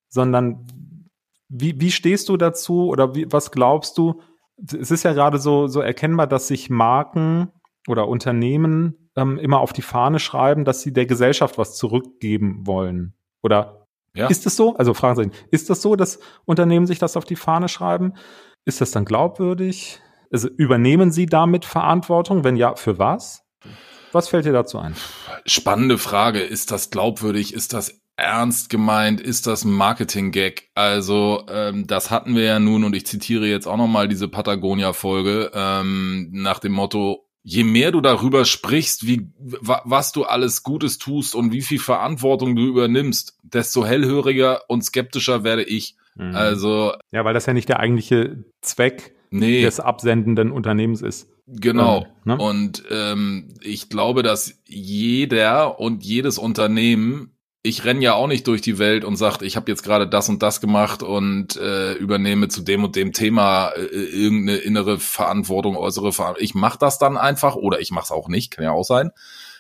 sondern 0.08 0.66
wie, 1.48 1.80
wie 1.80 1.90
stehst 1.90 2.28
du 2.28 2.36
dazu 2.36 2.88
oder 2.88 3.14
wie, 3.14 3.26
was 3.32 3.50
glaubst 3.50 3.98
du? 3.98 4.20
Es 4.70 4.90
ist 4.90 5.02
ja 5.04 5.12
gerade 5.14 5.38
so, 5.38 5.66
so 5.66 5.80
erkennbar, 5.80 6.26
dass 6.26 6.46
sich 6.48 6.68
Marken 6.70 7.48
oder 7.88 8.06
Unternehmen 8.08 9.00
ähm, 9.16 9.38
immer 9.38 9.60
auf 9.60 9.72
die 9.72 9.82
Fahne 9.82 10.18
schreiben, 10.18 10.64
dass 10.64 10.82
sie 10.82 10.92
der 10.92 11.06
Gesellschaft 11.06 11.58
was 11.58 11.76
zurückgeben 11.76 12.66
wollen. 12.66 13.14
Oder 13.42 13.86
Ja. 14.14 14.28
ist 14.28 14.46
es 14.46 14.56
so? 14.56 14.76
Also 14.76 14.94
fragen 14.94 15.16
Sie, 15.30 15.38
ist 15.50 15.70
das 15.70 15.82
so, 15.82 15.96
dass 15.96 16.18
Unternehmen 16.44 16.86
sich 16.86 16.98
das 16.98 17.16
auf 17.16 17.24
die 17.24 17.36
Fahne 17.36 17.68
schreiben? 17.68 18.14
Ist 18.64 18.80
das 18.80 18.90
dann 18.90 19.04
glaubwürdig? 19.04 20.00
Also 20.32 20.48
übernehmen 20.48 21.10
Sie 21.10 21.26
damit 21.26 21.64
Verantwortung? 21.64 22.44
Wenn 22.44 22.56
ja, 22.56 22.76
für 22.76 22.98
was? 22.98 23.42
Was 24.12 24.28
fällt 24.28 24.44
dir 24.44 24.52
dazu 24.52 24.78
ein? 24.78 24.94
Spannende 25.46 25.96
Frage. 25.98 26.40
Ist 26.40 26.70
das 26.72 26.90
glaubwürdig? 26.90 27.54
Ist 27.54 27.72
das 27.72 28.00
ernst 28.16 28.68
gemeint? 28.68 29.20
Ist 29.20 29.46
das 29.46 29.64
ein 29.64 29.72
Marketing-Gag? 29.72 30.68
Also, 30.74 31.46
ähm, 31.48 31.86
das 31.86 32.10
hatten 32.10 32.34
wir 32.34 32.44
ja 32.44 32.58
nun 32.58 32.84
und 32.84 32.94
ich 32.94 33.06
zitiere 33.06 33.46
jetzt 33.46 33.66
auch 33.66 33.76
nochmal 33.76 34.08
diese 34.08 34.28
Patagonia-Folge 34.28 35.50
ähm, 35.54 36.28
nach 36.32 36.58
dem 36.58 36.72
Motto, 36.72 37.28
je 37.42 37.64
mehr 37.64 37.92
du 37.92 38.00
darüber 38.00 38.44
sprichst, 38.44 39.06
wie, 39.06 39.28
wa, 39.38 39.82
was 39.84 40.12
du 40.12 40.25
alles 40.25 40.62
Gutes 40.62 40.98
tust 40.98 41.34
und 41.34 41.52
wie 41.52 41.62
viel 41.62 41.78
Verantwortung 41.78 42.54
du 42.54 42.66
übernimmst, 42.66 43.38
desto 43.42 43.84
hellhöriger 43.84 44.62
und 44.69 44.84
skeptischer 44.84 45.42
werde 45.44 45.62
ich. 45.62 45.96
Mhm. 46.16 46.34
Also, 46.34 46.92
ja, 47.12 47.25
weil 47.25 47.34
das 47.34 47.46
ja 47.46 47.52
nicht 47.52 47.69
der 47.69 47.81
eigentliche 47.81 48.44
Zweck 48.60 49.14
nee. 49.31 49.62
des 49.62 49.81
absendenden 49.81 50.52
Unternehmens 50.52 51.02
ist. 51.02 51.28
Genau. 51.46 52.02
Ähm, 52.02 52.06
ne? 52.25 52.38
Und 52.38 52.84
ähm, 52.90 53.48
ich 53.62 53.88
glaube, 53.88 54.22
dass 54.22 54.60
jeder 54.66 55.81
und 55.81 56.04
jedes 56.04 56.38
Unternehmen, 56.38 57.32
ich 57.62 57.84
renn 57.84 58.00
ja 58.00 58.14
auch 58.14 58.26
nicht 58.26 58.46
durch 58.46 58.62
die 58.62 58.78
Welt 58.78 59.04
und 59.04 59.16
sagt, 59.16 59.42
ich 59.42 59.56
habe 59.56 59.70
jetzt 59.70 59.82
gerade 59.82 60.08
das 60.08 60.28
und 60.28 60.42
das 60.42 60.60
gemacht 60.60 61.02
und 61.02 61.56
äh, 61.56 61.92
übernehme 61.94 62.48
zu 62.48 62.62
dem 62.62 62.84
und 62.84 62.96
dem 62.96 63.12
Thema 63.12 63.68
äh, 63.70 63.82
irgendeine 63.82 64.58
innere 64.58 64.98
Verantwortung, 64.98 65.76
äußere 65.76 66.12
Verantwortung. 66.12 66.44
Ich 66.44 66.54
mache 66.54 66.78
das 66.78 66.98
dann 66.98 67.18
einfach 67.18 67.56
oder 67.56 67.80
ich 67.80 67.90
mache 67.90 68.04
es 68.04 68.10
auch 68.12 68.28
nicht, 68.28 68.50
kann 68.50 68.64
ja 68.64 68.72
auch 68.72 68.84
sein. 68.84 69.10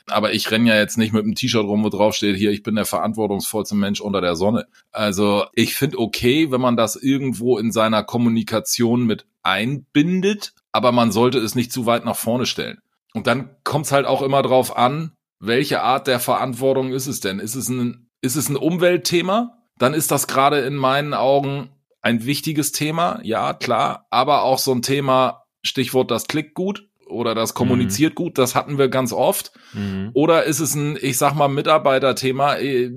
Aber 0.06 0.32
ich 0.32 0.50
renn 0.50 0.64
ja 0.64 0.76
jetzt 0.76 0.96
nicht 0.96 1.12
mit 1.12 1.24
einem 1.24 1.34
T-Shirt 1.34 1.62
rum, 1.62 1.84
wo 1.84 1.90
drauf 1.90 2.14
steht, 2.14 2.36
hier, 2.36 2.50
ich 2.50 2.62
bin 2.62 2.74
der 2.74 2.86
verantwortungsvollste 2.86 3.74
Mensch 3.74 4.00
unter 4.00 4.22
der 4.22 4.34
Sonne. 4.34 4.66
Also 4.92 5.44
ich 5.52 5.74
finde 5.74 5.98
okay, 5.98 6.50
wenn 6.50 6.60
man 6.60 6.76
das 6.76 6.96
irgendwo 6.96 7.58
in 7.58 7.70
seiner 7.70 8.02
Kommunikation 8.02 9.04
mit 9.04 9.26
einbindet, 9.42 10.54
aber 10.72 10.90
man 10.90 11.12
sollte 11.12 11.38
es 11.38 11.54
nicht 11.54 11.70
zu 11.70 11.84
weit 11.84 12.06
nach 12.06 12.16
vorne 12.16 12.46
stellen. 12.46 12.78
Und 13.12 13.26
dann 13.26 13.50
kommt 13.62 13.86
es 13.86 13.92
halt 13.92 14.06
auch 14.06 14.22
immer 14.22 14.40
drauf 14.42 14.76
an, 14.76 15.12
welche 15.40 15.82
Art 15.82 16.06
der 16.06 16.20
Verantwortung 16.20 16.92
ist 16.92 17.06
es 17.06 17.20
denn? 17.20 17.40
Ist 17.40 17.56
es 17.56 17.68
ein, 17.68 18.08
ist 18.20 18.36
es 18.36 18.48
ein 18.48 18.56
Umweltthema? 18.56 19.58
Dann 19.78 19.94
ist 19.94 20.10
das 20.10 20.26
gerade 20.26 20.60
in 20.60 20.76
meinen 20.76 21.14
Augen 21.14 21.70
ein 22.02 22.24
wichtiges 22.24 22.72
Thema, 22.72 23.20
ja, 23.22 23.52
klar, 23.54 24.06
aber 24.10 24.42
auch 24.42 24.58
so 24.58 24.72
ein 24.72 24.82
Thema, 24.82 25.44
Stichwort, 25.62 26.10
das 26.10 26.26
klickt 26.26 26.54
gut 26.54 26.88
oder 27.06 27.34
das 27.34 27.54
kommuniziert 27.54 28.14
gut, 28.14 28.38
das 28.38 28.54
hatten 28.54 28.78
wir 28.78 28.88
ganz 28.88 29.12
oft. 29.12 29.52
Mhm. 29.72 30.10
Oder 30.14 30.44
ist 30.44 30.60
es 30.60 30.74
ein, 30.74 30.96
ich 31.00 31.18
sag 31.18 31.34
mal, 31.34 31.48
Mitarbeiterthema, 31.48 32.56
äh, 32.56 32.90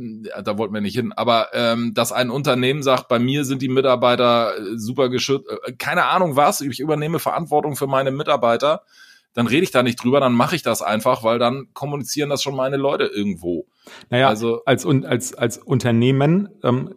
da 0.44 0.58
wollten 0.58 0.74
wir 0.74 0.82
nicht 0.82 0.96
hin, 0.96 1.12
aber 1.14 1.48
ähm, 1.54 1.94
dass 1.94 2.12
ein 2.12 2.30
Unternehmen 2.30 2.84
sagt, 2.84 3.08
bei 3.08 3.20
mir 3.20 3.44
sind 3.44 3.62
die 3.62 3.70
Mitarbeiter 3.70 4.58
äh, 4.58 4.78
super 4.78 5.10
geschützt, 5.10 5.48
äh, 5.50 5.74
keine 5.74 6.06
Ahnung 6.06 6.36
was, 6.36 6.62
ich 6.62 6.80
übernehme 6.80 7.20
Verantwortung 7.20 7.76
für 7.76 7.88
meine 7.88 8.12
Mitarbeiter, 8.12 8.84
dann 9.34 9.48
rede 9.48 9.64
ich 9.64 9.72
da 9.72 9.84
nicht 9.84 10.04
drüber, 10.04 10.20
dann 10.20 10.34
mache 10.34 10.56
ich 10.56 10.62
das 10.62 10.82
einfach, 10.82 11.24
weil 11.24 11.40
dann 11.40 11.68
kommunizieren 11.74 12.30
das 12.30 12.44
schon 12.44 12.56
meine 12.56 12.78
Leute 12.78 13.06
irgendwo. 13.06 13.66
Naja, 14.10 14.28
Also- 14.28 14.64
als, 14.66 14.86
als, 14.86 15.34
als 15.34 15.58
Unternehmen, 15.58 16.50
ähm, 16.64 16.96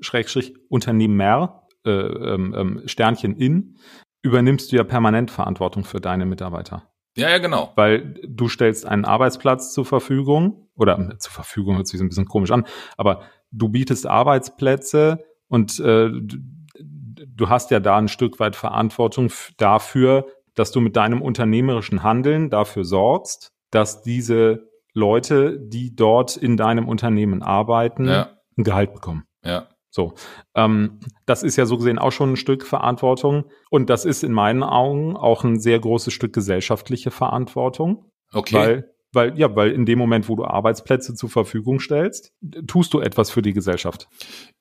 Schrägstrich 0.00 0.54
Unternehmer, 0.68 1.66
äh, 1.84 1.90
ähm, 1.90 2.54
ähm, 2.56 2.82
Sternchen 2.86 3.36
in, 3.36 3.78
übernimmst 4.22 4.72
du 4.72 4.76
ja 4.76 4.84
permanent 4.84 5.30
Verantwortung 5.30 5.84
für 5.84 6.00
deine 6.00 6.26
Mitarbeiter. 6.26 6.90
Ja, 7.16 7.30
ja, 7.30 7.38
genau. 7.38 7.72
Weil 7.76 8.14
du 8.28 8.48
stellst 8.48 8.86
einen 8.86 9.04
Arbeitsplatz 9.04 9.72
zur 9.72 9.84
Verfügung, 9.84 10.68
oder 10.76 10.98
äh, 10.98 11.18
zur 11.18 11.32
Verfügung 11.32 11.76
hört 11.76 11.86
sich 11.86 11.98
so 11.98 12.04
ein 12.04 12.08
bisschen 12.08 12.26
komisch 12.26 12.50
an, 12.50 12.66
aber 12.96 13.22
du 13.50 13.68
bietest 13.68 14.06
Arbeitsplätze 14.06 15.24
und 15.48 15.80
äh, 15.80 16.10
du, 16.10 17.48
hast 17.48 17.70
ja 17.70 17.80
da 17.80 17.96
ein 17.96 18.08
Stück 18.08 18.38
weit 18.38 18.54
Verantwortung 18.54 19.30
dafür, 19.56 20.26
dass 20.58 20.72
du 20.72 20.80
mit 20.80 20.96
deinem 20.96 21.22
unternehmerischen 21.22 22.02
Handeln 22.02 22.50
dafür 22.50 22.84
sorgst, 22.84 23.52
dass 23.70 24.02
diese 24.02 24.68
Leute, 24.94 25.58
die 25.60 25.94
dort 25.94 26.36
in 26.36 26.56
deinem 26.56 26.88
Unternehmen 26.88 27.42
arbeiten, 27.42 28.06
Ja, 28.08 28.30
ein 28.56 28.64
Gehalt 28.64 28.92
bekommen. 28.94 29.24
ja. 29.44 29.68
So, 29.90 30.12
ähm, 30.54 31.00
das 31.24 31.42
ist 31.42 31.56
ja 31.56 31.64
so 31.64 31.78
gesehen 31.78 31.98
auch 31.98 32.12
schon 32.12 32.32
ein 32.32 32.36
Stück 32.36 32.66
Verantwortung 32.66 33.46
und 33.70 33.88
das 33.88 34.04
ist 34.04 34.22
in 34.22 34.32
meinen 34.32 34.62
Augen 34.62 35.16
auch 35.16 35.44
ein 35.44 35.58
sehr 35.58 35.78
großes 35.80 36.12
Stück 36.12 36.34
gesellschaftliche 36.34 37.10
Verantwortung, 37.10 38.04
Okay. 38.34 38.54
weil 38.54 38.90
weil 39.18 39.36
ja, 39.36 39.54
weil 39.56 39.72
in 39.72 39.84
dem 39.84 39.98
Moment, 39.98 40.28
wo 40.28 40.36
du 40.36 40.44
Arbeitsplätze 40.44 41.12
zur 41.12 41.28
Verfügung 41.28 41.80
stellst, 41.80 42.32
tust 42.68 42.94
du 42.94 43.00
etwas 43.00 43.32
für 43.32 43.42
die 43.42 43.52
Gesellschaft. 43.52 44.08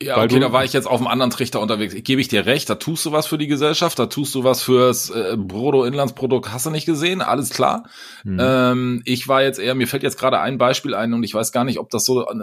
Ja, 0.01 0.17
Weil 0.17 0.25
okay, 0.25 0.39
da 0.39 0.51
war 0.51 0.63
ich 0.63 0.73
jetzt 0.73 0.87
auf 0.87 0.99
einem 0.99 1.05
anderen 1.05 1.29
Trichter 1.29 1.61
unterwegs. 1.61 1.93
Ich 1.93 2.03
gebe 2.03 2.19
ich 2.19 2.27
dir 2.27 2.47
recht, 2.47 2.67
da 2.67 2.75
tust 2.75 3.05
du 3.05 3.11
was 3.11 3.27
für 3.27 3.37
die 3.37 3.45
Gesellschaft, 3.45 3.99
da 3.99 4.07
tust 4.07 4.33
du 4.33 4.43
was 4.43 4.63
fürs 4.63 5.11
äh, 5.11 5.37
Bruttoinlandsprodukt, 5.37 6.51
hast 6.51 6.65
du 6.65 6.71
nicht 6.71 6.87
gesehen, 6.87 7.21
alles 7.21 7.51
klar. 7.51 7.83
Hm. 8.23 8.37
Ähm, 8.41 9.01
ich 9.05 9.27
war 9.27 9.43
jetzt 9.43 9.59
eher, 9.59 9.75
mir 9.75 9.87
fällt 9.87 10.01
jetzt 10.01 10.17
gerade 10.17 10.39
ein 10.39 10.57
Beispiel 10.57 10.95
ein 10.95 11.13
und 11.13 11.23
ich 11.23 11.35
weiß 11.35 11.51
gar 11.51 11.63
nicht, 11.63 11.77
ob 11.77 11.91
das 11.91 12.03
so 12.03 12.27
äh, 12.27 12.35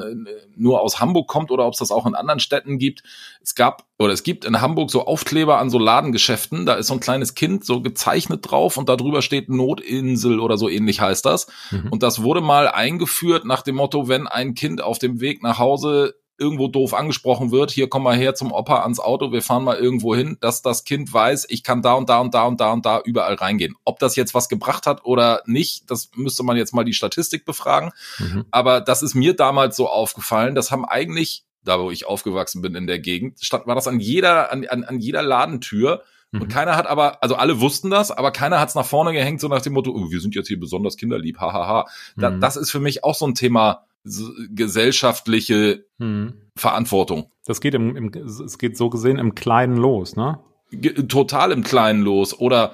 nur 0.55 0.83
aus 0.83 1.01
Hamburg 1.01 1.27
kommt 1.27 1.51
oder 1.51 1.67
ob 1.67 1.73
es 1.73 1.81
das 1.81 1.91
auch 1.91 2.07
in 2.07 2.15
anderen 2.15 2.39
Städten 2.39 2.79
gibt. 2.79 3.03
Es 3.43 3.57
gab 3.57 3.85
oder 3.99 4.13
es 4.13 4.25
gibt 4.25 4.45
in 4.45 4.61
Hamburg 4.61 4.91
so 4.91 5.07
Aufkleber 5.07 5.59
an 5.59 5.71
so 5.71 5.79
Ladengeschäften, 5.79 6.67
da 6.67 6.75
ist 6.75 6.89
so 6.89 6.95
ein 6.95 7.01
kleines 7.01 7.35
Kind 7.35 7.65
so 7.65 7.81
gezeichnet 7.81 8.41
drauf 8.51 8.77
und 8.77 8.89
da 8.89 8.97
drüber 8.97 9.23
steht 9.23 9.49
Notinsel 9.49 10.41
oder 10.41 10.57
so 10.57 10.69
ähnlich 10.69 11.01
heißt 11.01 11.25
das. 11.25 11.47
Mhm. 11.71 11.89
Und 11.91 12.03
das 12.05 12.23
wurde 12.23 12.43
mal 12.43 12.69
eingeführt 12.69 13.47
nach 13.47 13.63
dem 13.63 13.77
Motto, 13.77 14.09
wenn 14.09 14.27
ein 14.27 14.55
Kind 14.55 14.83
auf 14.83 14.99
dem 14.99 15.21
Weg 15.21 15.43
nach 15.43 15.59
Hause 15.59 16.15
irgendwo 16.37 16.69
doof 16.69 16.93
angesprochen 16.93 17.51
wird, 17.51 17.71
hier 17.71 17.89
komm 17.89 18.03
mal 18.03 18.17
her 18.17 18.35
zum 18.35 18.53
Opa 18.53 18.83
ans 18.83 19.01
Auto, 19.01 19.33
wir 19.33 19.41
fahren 19.41 19.65
mal 19.65 19.79
irgendwo 19.79 20.15
hin, 20.15 20.37
dass 20.41 20.61
das 20.61 20.85
Kind 20.85 21.13
weiß, 21.13 21.47
ich 21.49 21.63
kann 21.63 21.81
da 21.81 21.95
und 21.95 22.11
da 22.11 22.19
und 22.19 22.35
da 22.35 22.45
und 22.45 22.61
da 22.61 22.73
und 22.73 22.85
da 22.85 23.01
überall 23.03 23.35
reingehen. 23.35 23.75
Ob 23.85 24.01
das 24.01 24.17
jetzt 24.17 24.35
was 24.35 24.51
gebracht 24.51 24.87
hat 24.87 25.05
oder 25.05 25.43
nicht, 25.47 25.91
das 25.91 26.11
müsste 26.15 26.43
man 26.43 26.57
jetzt 26.57 26.75
mal 26.75 26.85
die 26.85 26.93
Statistik 26.93 27.47
befragen. 27.47 27.93
Mhm. 28.19 28.45
Aber 28.51 28.81
das 28.83 29.03
ist 29.03 29.15
mir 29.15 29.35
damals 29.35 29.77
so 29.77 29.89
aufgefallen, 29.89 30.55
das 30.55 30.71
haben 30.71 30.85
eigentlich, 30.85 31.45
da 31.63 31.81
wo 31.81 31.91
ich 31.91 32.05
aufgewachsen 32.05 32.61
bin 32.61 32.75
in 32.75 32.87
der 32.87 32.99
Gegend, 32.99 33.39
stand, 33.41 33.67
war 33.67 33.77
das 33.77 33.89
an 33.89 34.01
jeder, 34.01 34.53
an, 34.53 34.67
an, 34.67 34.85
an 34.85 34.99
jeder 34.99 35.23
Ladentür. 35.23 36.03
Und 36.35 36.43
Mhm. 36.43 36.49
keiner 36.49 36.77
hat 36.77 36.87
aber, 36.87 37.23
also 37.23 37.37
alle 37.37 37.61
wussten 37.61 37.91
das, 37.91 38.11
aber 38.11 38.31
keiner 38.33 38.59
hat 38.61 38.69
es 38.69 38.75
nach 38.75 38.85
vorne 38.85 39.13
gehängt, 39.13 39.41
so 39.41 39.49
nach 39.49 39.63
dem 39.63 39.73
Motto, 39.73 39.93
oh, 39.93 40.11
wir 40.11 40.21
sind 40.21 40.35
jetzt 40.35 40.49
hier 40.49 40.59
besonders 40.59 40.97
kinderlieb, 40.97 41.39
hahaha. 41.39 41.87
Da, 42.17 42.31
Mhm. 42.31 42.41
Das 42.41 42.57
ist 42.57 42.71
für 42.71 42.81
mich 42.81 43.05
auch 43.05 43.15
so 43.15 43.27
ein 43.27 43.35
Thema 43.35 43.85
so, 44.03 44.31
gesellschaftliche 44.51 45.85
Mhm. 45.99 46.35
Verantwortung. 46.57 47.31
Das 47.47 47.61
geht 47.61 47.75
im, 47.75 47.97
im, 47.97 48.09
es 48.27 48.59
geht 48.59 48.77
so 48.77 48.91
gesehen 48.91 49.19
im 49.19 49.35
Kleinen 49.35 49.77
los, 49.77 50.17
ne? 50.17 50.39
Ge 50.71 50.93
total 51.07 51.53
im 51.53 51.63
Kleinen 51.63 52.03
los. 52.03 52.39
Oder 52.39 52.73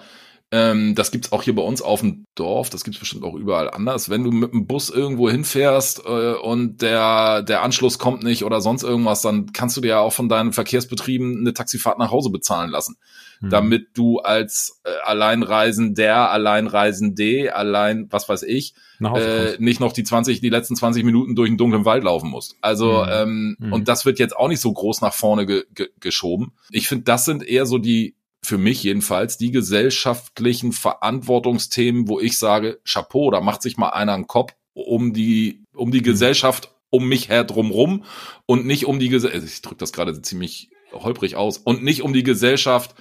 Ähm, 0.52 0.96
das 0.96 1.12
gibt's 1.12 1.30
auch 1.30 1.44
hier 1.44 1.54
bei 1.54 1.62
uns 1.62 1.80
auf 1.80 2.00
dem 2.00 2.26
Dorf, 2.34 2.70
das 2.70 2.82
gibt's 2.82 2.98
bestimmt 2.98 3.22
auch 3.22 3.34
überall 3.34 3.70
anders. 3.70 4.10
Wenn 4.10 4.24
du 4.24 4.32
mit 4.32 4.52
dem 4.52 4.66
Bus 4.66 4.90
irgendwo 4.90 5.30
hinfährst 5.30 6.02
äh, 6.04 6.32
und 6.32 6.82
der, 6.82 7.42
der 7.42 7.62
Anschluss 7.62 8.00
kommt 8.00 8.24
nicht 8.24 8.44
oder 8.44 8.60
sonst 8.60 8.82
irgendwas, 8.82 9.22
dann 9.22 9.52
kannst 9.52 9.76
du 9.76 9.80
dir 9.80 9.88
ja 9.88 10.00
auch 10.00 10.12
von 10.12 10.28
deinen 10.28 10.52
Verkehrsbetrieben 10.52 11.38
eine 11.38 11.54
Taxifahrt 11.54 12.00
nach 12.00 12.10
Hause 12.10 12.30
bezahlen 12.30 12.70
lassen. 12.70 12.96
Mhm. 13.40 13.50
Damit 13.50 13.88
du 13.94 14.18
als 14.18 14.80
äh, 14.82 14.90
Alleinreisender, 15.04 16.30
Alleinreisende, 16.32 17.54
allein, 17.54 18.08
was 18.10 18.28
weiß 18.28 18.42
ich, 18.42 18.74
äh, 19.00 19.56
nicht 19.60 19.78
noch 19.78 19.92
die 19.92 20.04
20, 20.04 20.40
die 20.40 20.50
letzten 20.50 20.74
20 20.74 21.04
Minuten 21.04 21.36
durch 21.36 21.48
einen 21.48 21.58
dunklen 21.58 21.84
Wald 21.84 22.02
laufen 22.02 22.28
musst. 22.28 22.56
Also, 22.60 23.04
mhm. 23.04 23.08
ähm, 23.08 23.56
mhm. 23.60 23.72
und 23.72 23.88
das 23.88 24.04
wird 24.04 24.18
jetzt 24.18 24.36
auch 24.36 24.48
nicht 24.48 24.60
so 24.60 24.72
groß 24.72 25.00
nach 25.00 25.14
vorne 25.14 25.46
ge 25.46 25.64
ge 25.74 25.90
geschoben. 26.00 26.52
Ich 26.70 26.88
finde, 26.88 27.04
das 27.04 27.24
sind 27.24 27.46
eher 27.46 27.66
so 27.66 27.78
die, 27.78 28.16
für 28.42 28.58
mich 28.58 28.82
jedenfalls 28.82 29.36
die 29.36 29.50
gesellschaftlichen 29.50 30.72
Verantwortungsthemen, 30.72 32.08
wo 32.08 32.20
ich 32.20 32.38
sage, 32.38 32.80
Chapeau, 32.84 33.30
da 33.30 33.40
macht 33.40 33.62
sich 33.62 33.76
mal 33.76 33.90
einer 33.90 34.14
einen 34.14 34.26
Kopf 34.26 34.54
um 34.72 35.12
die, 35.12 35.64
um 35.74 35.90
die 35.90 36.00
mhm. 36.00 36.04
Gesellschaft 36.04 36.74
um 36.90 37.08
mich 37.08 37.28
her 37.28 37.44
drumrum 37.44 38.04
und 38.46 38.66
nicht 38.66 38.86
um 38.86 38.98
die 38.98 39.08
Gesellschaft, 39.08 39.44
ich 39.44 39.62
drücke 39.62 39.76
das 39.76 39.92
gerade 39.92 40.20
ziemlich 40.22 40.70
holprig 40.92 41.36
aus, 41.36 41.56
und 41.58 41.84
nicht 41.84 42.02
um 42.02 42.12
die 42.12 42.24
Gesellschaft 42.24 42.96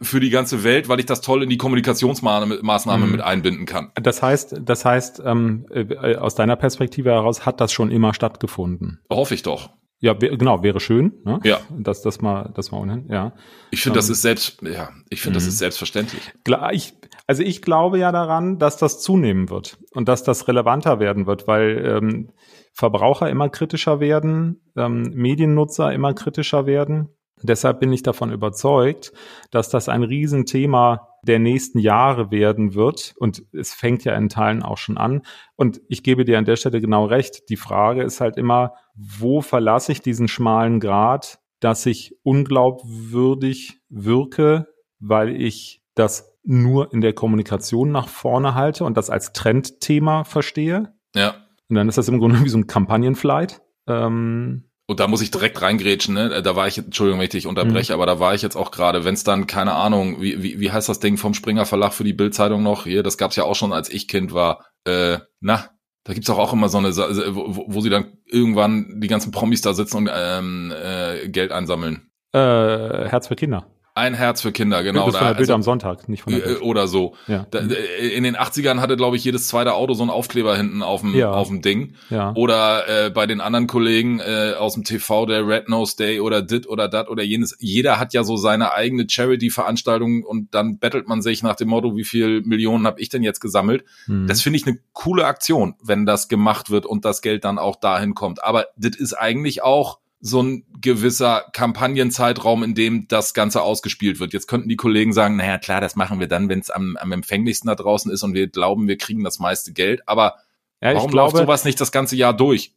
für 0.00 0.18
die 0.18 0.30
ganze 0.30 0.64
Welt, 0.64 0.88
weil 0.88 0.98
ich 0.98 1.06
das 1.06 1.20
toll 1.20 1.42
in 1.42 1.50
die 1.50 1.58
Kommunikationsmaßnahme 1.58 3.06
mhm. 3.06 3.12
mit 3.12 3.20
einbinden 3.20 3.66
kann. 3.66 3.92
Das 3.94 4.22
heißt, 4.22 4.56
das 4.62 4.84
heißt, 4.84 5.22
ähm, 5.24 5.66
äh, 5.70 6.16
aus 6.16 6.34
deiner 6.34 6.56
Perspektive 6.56 7.10
heraus 7.10 7.44
hat 7.44 7.60
das 7.60 7.72
schon 7.72 7.90
immer 7.90 8.14
stattgefunden. 8.14 9.00
Hoffe 9.10 9.34
ich 9.34 9.42
doch. 9.42 9.70
Ja, 10.00 10.12
genau, 10.12 10.62
wäre 10.62 10.78
schön, 10.78 11.12
ne? 11.24 11.40
Ja. 11.42 11.60
Dass 11.70 12.02
das 12.02 12.20
mal, 12.20 12.52
das 12.54 12.70
mal 12.70 12.78
ohnehin, 12.78 13.08
ja. 13.10 13.32
Ich 13.70 13.82
finde, 13.82 13.98
ähm, 13.98 14.00
das 14.00 14.10
ist 14.10 14.22
selbst, 14.22 14.62
ja, 14.62 14.90
ich 15.10 15.20
finde, 15.20 15.36
das 15.36 15.44
mhm. 15.44 15.48
ist 15.48 15.58
selbstverständlich. 15.58 16.22
Klar, 16.44 16.72
ich, 16.72 16.94
also 17.26 17.42
ich 17.42 17.62
glaube 17.62 17.98
ja 17.98 18.12
daran, 18.12 18.58
dass 18.58 18.76
das 18.76 19.00
zunehmen 19.02 19.50
wird 19.50 19.76
und 19.92 20.08
dass 20.08 20.22
das 20.22 20.46
relevanter 20.46 21.00
werden 21.00 21.26
wird, 21.26 21.48
weil 21.48 21.84
ähm, 21.84 22.30
Verbraucher 22.72 23.28
immer 23.28 23.48
kritischer 23.48 23.98
werden, 23.98 24.60
ähm, 24.76 25.02
Mediennutzer 25.14 25.92
immer 25.92 26.14
kritischer 26.14 26.64
werden. 26.64 27.08
Deshalb 27.42 27.80
bin 27.80 27.92
ich 27.92 28.02
davon 28.02 28.32
überzeugt, 28.32 29.12
dass 29.50 29.68
das 29.68 29.88
ein 29.88 30.02
Riesenthema 30.02 31.08
der 31.22 31.38
nächsten 31.38 31.78
Jahre 31.78 32.30
werden 32.30 32.74
wird. 32.74 33.14
Und 33.18 33.42
es 33.52 33.74
fängt 33.74 34.04
ja 34.04 34.14
in 34.16 34.28
Teilen 34.28 34.62
auch 34.62 34.78
schon 34.78 34.98
an. 34.98 35.22
Und 35.56 35.80
ich 35.88 36.02
gebe 36.02 36.24
dir 36.24 36.38
an 36.38 36.44
der 36.44 36.56
Stelle 36.56 36.80
genau 36.80 37.06
recht. 37.06 37.48
Die 37.48 37.56
Frage 37.56 38.02
ist 38.02 38.20
halt 38.20 38.36
immer, 38.36 38.74
wo 38.94 39.40
verlasse 39.40 39.92
ich 39.92 40.00
diesen 40.00 40.28
schmalen 40.28 40.80
Grad, 40.80 41.38
dass 41.60 41.86
ich 41.86 42.16
unglaubwürdig 42.22 43.80
wirke, 43.88 44.68
weil 45.00 45.40
ich 45.40 45.82
das 45.94 46.36
nur 46.44 46.92
in 46.92 47.00
der 47.00 47.12
Kommunikation 47.12 47.90
nach 47.90 48.08
vorne 48.08 48.54
halte 48.54 48.84
und 48.84 48.96
das 48.96 49.10
als 49.10 49.32
Trendthema 49.32 50.24
verstehe. 50.24 50.94
Ja. 51.14 51.34
Und 51.68 51.76
dann 51.76 51.88
ist 51.88 51.98
das 51.98 52.08
im 52.08 52.18
Grunde 52.18 52.42
wie 52.42 52.48
so 52.48 52.58
ein 52.58 52.66
Kampagnenflight. 52.66 53.60
Ähm, 53.86 54.67
und 54.88 55.00
da 55.00 55.06
muss 55.06 55.20
ich 55.20 55.30
direkt 55.30 55.60
reingrätschen, 55.60 56.14
ne? 56.14 56.42
Da 56.42 56.56
war 56.56 56.66
ich, 56.66 56.78
Entschuldigung, 56.78 57.18
wenn 57.18 57.24
ich 57.24 57.30
dich 57.30 57.46
unterbreche, 57.46 57.92
mhm. 57.92 58.00
aber 58.00 58.06
da 58.06 58.20
war 58.20 58.34
ich 58.34 58.40
jetzt 58.40 58.56
auch 58.56 58.70
gerade, 58.70 59.04
wenn 59.04 59.12
es 59.12 59.22
dann, 59.22 59.46
keine 59.46 59.74
Ahnung, 59.74 60.22
wie, 60.22 60.42
wie, 60.42 60.60
wie 60.60 60.72
heißt 60.72 60.88
das 60.88 60.98
Ding 60.98 61.18
vom 61.18 61.34
Springer 61.34 61.66
Verlag 61.66 61.92
für 61.92 62.04
die 62.04 62.14
Bildzeitung 62.14 62.62
noch? 62.62 62.84
Hier, 62.84 63.02
das 63.02 63.18
gab's 63.18 63.36
ja 63.36 63.44
auch 63.44 63.54
schon, 63.54 63.74
als 63.74 63.90
ich 63.90 64.08
Kind 64.08 64.32
war. 64.32 64.64
Äh, 64.84 65.18
na, 65.40 65.68
da 66.04 66.14
gibt's 66.14 66.30
auch, 66.30 66.38
auch 66.38 66.54
immer 66.54 66.70
so 66.70 66.78
eine, 66.78 66.96
wo, 66.96 67.64
wo 67.68 67.80
sie 67.82 67.90
dann 67.90 68.14
irgendwann 68.24 68.98
die 68.98 69.08
ganzen 69.08 69.30
Promis 69.30 69.60
da 69.60 69.74
sitzen 69.74 69.98
und 69.98 70.10
ähm, 70.10 70.72
äh, 70.72 71.28
Geld 71.28 71.52
einsammeln. 71.52 72.10
Äh, 72.32 72.38
Herz 72.38 73.28
für 73.28 73.36
Kinder. 73.36 73.66
Ein 73.98 74.14
Herz 74.14 74.42
für 74.42 74.52
Kinder, 74.52 74.84
genau. 74.84 75.06
Das 75.06 75.16
von 75.16 75.26
der 75.26 75.34
Bild 75.34 75.40
also, 75.40 75.54
am 75.54 75.62
Sonntag, 75.62 76.08
nicht 76.08 76.22
von 76.22 76.32
der 76.32 76.40
Bild. 76.40 76.62
Oder 76.62 76.86
so. 76.86 77.16
Ja. 77.26 77.46
Da, 77.50 77.58
in 77.58 78.22
den 78.22 78.36
80ern 78.36 78.78
hatte, 78.78 78.96
glaube 78.96 79.16
ich, 79.16 79.24
jedes 79.24 79.48
zweite 79.48 79.74
Auto 79.74 79.94
so 79.94 80.04
einen 80.04 80.10
Aufkleber 80.10 80.56
hinten 80.56 80.82
auf 80.82 81.00
dem, 81.00 81.16
ja. 81.16 81.32
auf 81.32 81.48
dem 81.48 81.62
Ding. 81.62 81.94
Ja. 82.08 82.32
Oder 82.36 83.06
äh, 83.06 83.10
bei 83.10 83.26
den 83.26 83.40
anderen 83.40 83.66
Kollegen 83.66 84.20
äh, 84.20 84.54
aus 84.56 84.74
dem 84.74 84.84
TV, 84.84 85.26
der 85.26 85.48
Red 85.48 85.68
Nose 85.68 85.96
Day 85.96 86.20
oder 86.20 86.42
dit 86.42 86.68
oder 86.68 86.88
dat 86.88 87.08
oder 87.08 87.24
jenes. 87.24 87.56
Jeder 87.58 87.98
hat 87.98 88.14
ja 88.14 88.22
so 88.22 88.36
seine 88.36 88.72
eigene 88.72 89.06
Charity-Veranstaltung 89.08 90.22
und 90.22 90.54
dann 90.54 90.78
bettelt 90.78 91.08
man 91.08 91.20
sich 91.20 91.42
nach 91.42 91.56
dem 91.56 91.68
Motto, 91.68 91.96
wie 91.96 92.04
viel 92.04 92.42
Millionen 92.42 92.86
habe 92.86 93.00
ich 93.00 93.08
denn 93.08 93.24
jetzt 93.24 93.40
gesammelt? 93.40 93.84
Hm. 94.04 94.28
Das 94.28 94.42
finde 94.42 94.58
ich 94.58 94.66
eine 94.66 94.78
coole 94.92 95.26
Aktion, 95.26 95.74
wenn 95.82 96.06
das 96.06 96.28
gemacht 96.28 96.70
wird 96.70 96.86
und 96.86 97.04
das 97.04 97.20
Geld 97.20 97.44
dann 97.44 97.58
auch 97.58 97.74
dahin 97.74 98.14
kommt. 98.14 98.44
Aber 98.44 98.66
das 98.76 98.94
ist 98.94 99.14
eigentlich 99.14 99.62
auch 99.64 99.98
so 100.20 100.42
ein 100.42 100.64
gewisser 100.80 101.44
Kampagnenzeitraum, 101.52 102.64
in 102.64 102.74
dem 102.74 103.06
das 103.08 103.34
Ganze 103.34 103.62
ausgespielt 103.62 104.18
wird. 104.18 104.32
Jetzt 104.32 104.48
könnten 104.48 104.68
die 104.68 104.76
Kollegen 104.76 105.12
sagen, 105.12 105.36
naja 105.36 105.58
klar, 105.58 105.80
das 105.80 105.94
machen 105.96 106.18
wir 106.18 106.26
dann, 106.26 106.48
wenn 106.48 106.58
es 106.58 106.70
am, 106.70 106.96
am 106.96 107.12
empfänglichsten 107.12 107.68
da 107.68 107.76
draußen 107.76 108.10
ist 108.10 108.22
und 108.24 108.34
wir 108.34 108.48
glauben, 108.48 108.88
wir 108.88 108.98
kriegen 108.98 109.22
das 109.22 109.38
meiste 109.38 109.72
Geld. 109.72 110.02
Aber 110.06 110.36
ja, 110.80 110.94
warum 110.94 111.10
glaube, 111.10 111.32
läuft 111.32 111.36
sowas 111.36 111.64
nicht 111.64 111.80
das 111.80 111.92
ganze 111.92 112.16
Jahr 112.16 112.36
durch? 112.36 112.74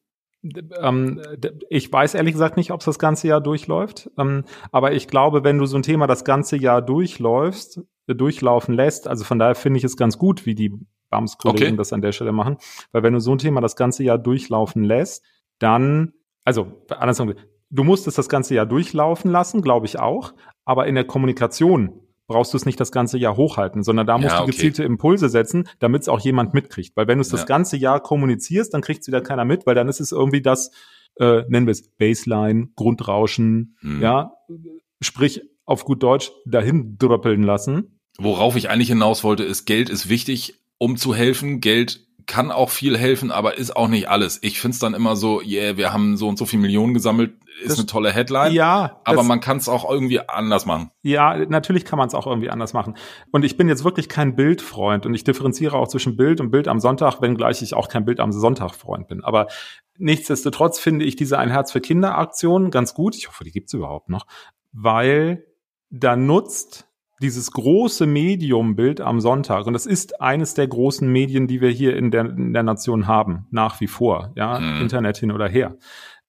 Ähm, 0.79 1.21
ich 1.69 1.91
weiß 1.91 2.15
ehrlich 2.15 2.33
gesagt 2.33 2.57
nicht, 2.57 2.71
ob 2.71 2.81
es 2.81 2.85
das 2.85 2.99
ganze 2.99 3.27
Jahr 3.27 3.41
durchläuft. 3.41 4.09
Ähm, 4.17 4.43
aber 4.71 4.93
ich 4.93 5.07
glaube, 5.07 5.43
wenn 5.43 5.57
du 5.57 5.65
so 5.65 5.77
ein 5.77 5.83
Thema 5.83 6.07
das 6.07 6.23
ganze 6.23 6.57
Jahr 6.57 6.81
durchläufst, 6.81 7.81
äh, 8.07 8.15
durchlaufen 8.15 8.75
lässt, 8.75 9.07
also 9.07 9.23
von 9.23 9.39
daher 9.39 9.55
finde 9.55 9.77
ich 9.77 9.83
es 9.83 9.97
ganz 9.97 10.17
gut, 10.17 10.45
wie 10.45 10.55
die 10.55 10.73
BAMS-Kollegen 11.09 11.67
okay. 11.67 11.77
das 11.77 11.93
an 11.93 12.01
der 12.01 12.11
Stelle 12.11 12.31
machen. 12.31 12.57
Weil 12.91 13.03
wenn 13.03 13.13
du 13.13 13.19
so 13.19 13.31
ein 13.33 13.37
Thema 13.37 13.61
das 13.61 13.75
ganze 13.75 14.03
Jahr 14.03 14.17
durchlaufen 14.17 14.83
lässt, 14.83 15.23
dann 15.59 16.13
also 16.43 16.83
andersrum, 16.89 17.33
du 17.69 17.83
musst 17.83 18.07
es 18.07 18.15
das 18.15 18.29
ganze 18.29 18.55
Jahr 18.55 18.65
durchlaufen 18.65 19.31
lassen, 19.31 19.61
glaube 19.61 19.85
ich 19.85 19.99
auch, 19.99 20.33
aber 20.65 20.87
in 20.87 20.95
der 20.95 21.05
Kommunikation 21.05 22.01
brauchst 22.27 22.53
du 22.53 22.57
es 22.57 22.65
nicht 22.65 22.79
das 22.79 22.91
ganze 22.91 23.17
Jahr 23.17 23.35
hochhalten, 23.35 23.83
sondern 23.83 24.07
da 24.07 24.17
musst 24.17 24.29
ja, 24.29 24.41
okay. 24.41 24.51
du 24.51 24.55
gezielte 24.55 24.83
Impulse 24.83 25.29
setzen, 25.29 25.67
damit 25.79 26.03
es 26.03 26.09
auch 26.09 26.21
jemand 26.21 26.53
mitkriegt. 26.53 26.95
Weil 26.95 27.07
wenn 27.07 27.17
du 27.17 27.21
es 27.21 27.31
ja. 27.31 27.37
das 27.37 27.45
ganze 27.45 27.77
Jahr 27.77 27.99
kommunizierst, 27.99 28.73
dann 28.73 28.81
kriegt 28.81 29.01
es 29.01 29.07
wieder 29.07 29.21
keiner 29.21 29.43
mit, 29.43 29.65
weil 29.65 29.75
dann 29.75 29.89
ist 29.89 29.99
es 29.99 30.11
irgendwie 30.11 30.41
das, 30.41 30.71
äh, 31.17 31.43
nennen 31.49 31.67
wir 31.67 31.71
es 31.71 31.89
Baseline, 31.97 32.69
Grundrauschen, 32.75 33.75
hm. 33.81 34.01
ja, 34.01 34.31
sprich 35.01 35.41
auf 35.65 35.83
gut 35.83 36.03
Deutsch 36.03 36.31
dahin 36.45 36.97
dröppeln 36.97 37.43
lassen. 37.43 37.99
Worauf 38.17 38.55
ich 38.55 38.69
eigentlich 38.69 38.89
hinaus 38.89 39.23
wollte, 39.23 39.43
ist, 39.43 39.65
Geld 39.65 39.89
ist 39.89 40.09
wichtig, 40.09 40.55
um 40.77 40.97
zu 40.97 41.13
helfen. 41.13 41.59
Geld 41.59 42.07
kann 42.31 42.49
auch 42.49 42.69
viel 42.69 42.97
helfen, 42.97 43.29
aber 43.29 43.57
ist 43.57 43.75
auch 43.75 43.89
nicht 43.89 44.07
alles. 44.07 44.39
Ich 44.41 44.61
find's 44.61 44.79
dann 44.79 44.93
immer 44.93 45.17
so, 45.17 45.41
yeah, 45.41 45.75
wir 45.75 45.91
haben 45.91 46.15
so 46.15 46.29
und 46.29 46.37
so 46.37 46.45
viel 46.45 46.59
Millionen 46.59 46.93
gesammelt, 46.93 47.33
ist 47.59 47.71
das, 47.71 47.79
eine 47.79 47.87
tolle 47.87 48.13
Headline. 48.13 48.53
Ja. 48.53 49.01
Aber 49.03 49.17
das, 49.17 49.27
man 49.27 49.41
kann 49.41 49.57
es 49.57 49.67
auch 49.67 49.89
irgendwie 49.89 50.21
anders 50.21 50.65
machen. 50.65 50.91
Ja, 51.01 51.35
natürlich 51.35 51.83
kann 51.83 51.99
man 51.99 52.07
es 52.07 52.13
auch 52.13 52.25
irgendwie 52.25 52.49
anders 52.49 52.71
machen. 52.71 52.95
Und 53.33 53.43
ich 53.43 53.57
bin 53.57 53.67
jetzt 53.67 53.83
wirklich 53.83 54.07
kein 54.07 54.37
Bildfreund 54.37 55.05
und 55.05 55.13
ich 55.13 55.25
differenziere 55.25 55.75
auch 55.75 55.89
zwischen 55.89 56.15
Bild 56.15 56.39
und 56.39 56.51
Bild 56.51 56.69
am 56.69 56.79
Sonntag, 56.79 57.21
wenngleich 57.21 57.61
ich 57.63 57.73
auch 57.73 57.89
kein 57.89 58.05
Bild 58.05 58.21
am 58.21 58.31
Sonntag 58.31 58.75
Freund 58.75 59.09
bin. 59.09 59.25
Aber 59.25 59.47
nichtsdestotrotz 59.97 60.79
finde 60.79 61.03
ich 61.03 61.17
diese 61.17 61.37
Ein 61.37 61.49
Herz 61.49 61.73
für 61.73 61.81
Kinder 61.81 62.17
Aktion 62.17 62.71
ganz 62.71 62.93
gut. 62.93 63.17
Ich 63.17 63.27
hoffe, 63.27 63.43
die 63.43 63.51
gibt's 63.51 63.73
überhaupt 63.73 64.07
noch, 64.07 64.25
weil 64.71 65.43
da 65.89 66.15
nutzt 66.15 66.87
dieses 67.21 67.51
große 67.51 68.05
Mediumbild 68.07 69.01
am 69.01 69.21
Sonntag, 69.21 69.67
und 69.67 69.73
das 69.73 69.85
ist 69.85 70.21
eines 70.21 70.53
der 70.53 70.67
großen 70.67 71.09
Medien, 71.09 71.47
die 71.47 71.61
wir 71.61 71.69
hier 71.69 71.95
in 71.95 72.11
der, 72.11 72.25
in 72.25 72.53
der 72.53 72.63
Nation 72.63 73.07
haben, 73.07 73.47
nach 73.51 73.79
wie 73.79 73.87
vor, 73.87 74.31
ja, 74.35 74.59
mhm. 74.59 74.81
Internet 74.81 75.17
hin 75.17 75.31
oder 75.31 75.47
her. 75.47 75.77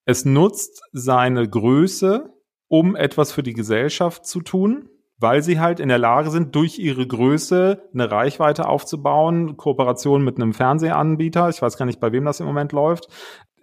Es 0.04 0.24
nutzt 0.24 0.82
seine 0.92 1.48
Größe, 1.48 2.30
um 2.68 2.96
etwas 2.96 3.32
für 3.32 3.42
die 3.42 3.52
Gesellschaft 3.52 4.26
zu 4.26 4.40
tun, 4.40 4.88
weil 5.18 5.42
sie 5.42 5.60
halt 5.60 5.78
in 5.78 5.88
der 5.88 5.98
Lage 5.98 6.30
sind, 6.30 6.54
durch 6.56 6.78
ihre 6.78 7.06
Größe 7.06 7.88
eine 7.94 8.10
Reichweite 8.10 8.66
aufzubauen, 8.66 9.56
Kooperation 9.56 10.24
mit 10.24 10.36
einem 10.36 10.52
Fernsehanbieter, 10.52 11.48
ich 11.48 11.62
weiß 11.62 11.76
gar 11.76 11.86
nicht, 11.86 12.00
bei 12.00 12.10
wem 12.10 12.24
das 12.24 12.40
im 12.40 12.46
Moment 12.46 12.72
läuft, 12.72 13.06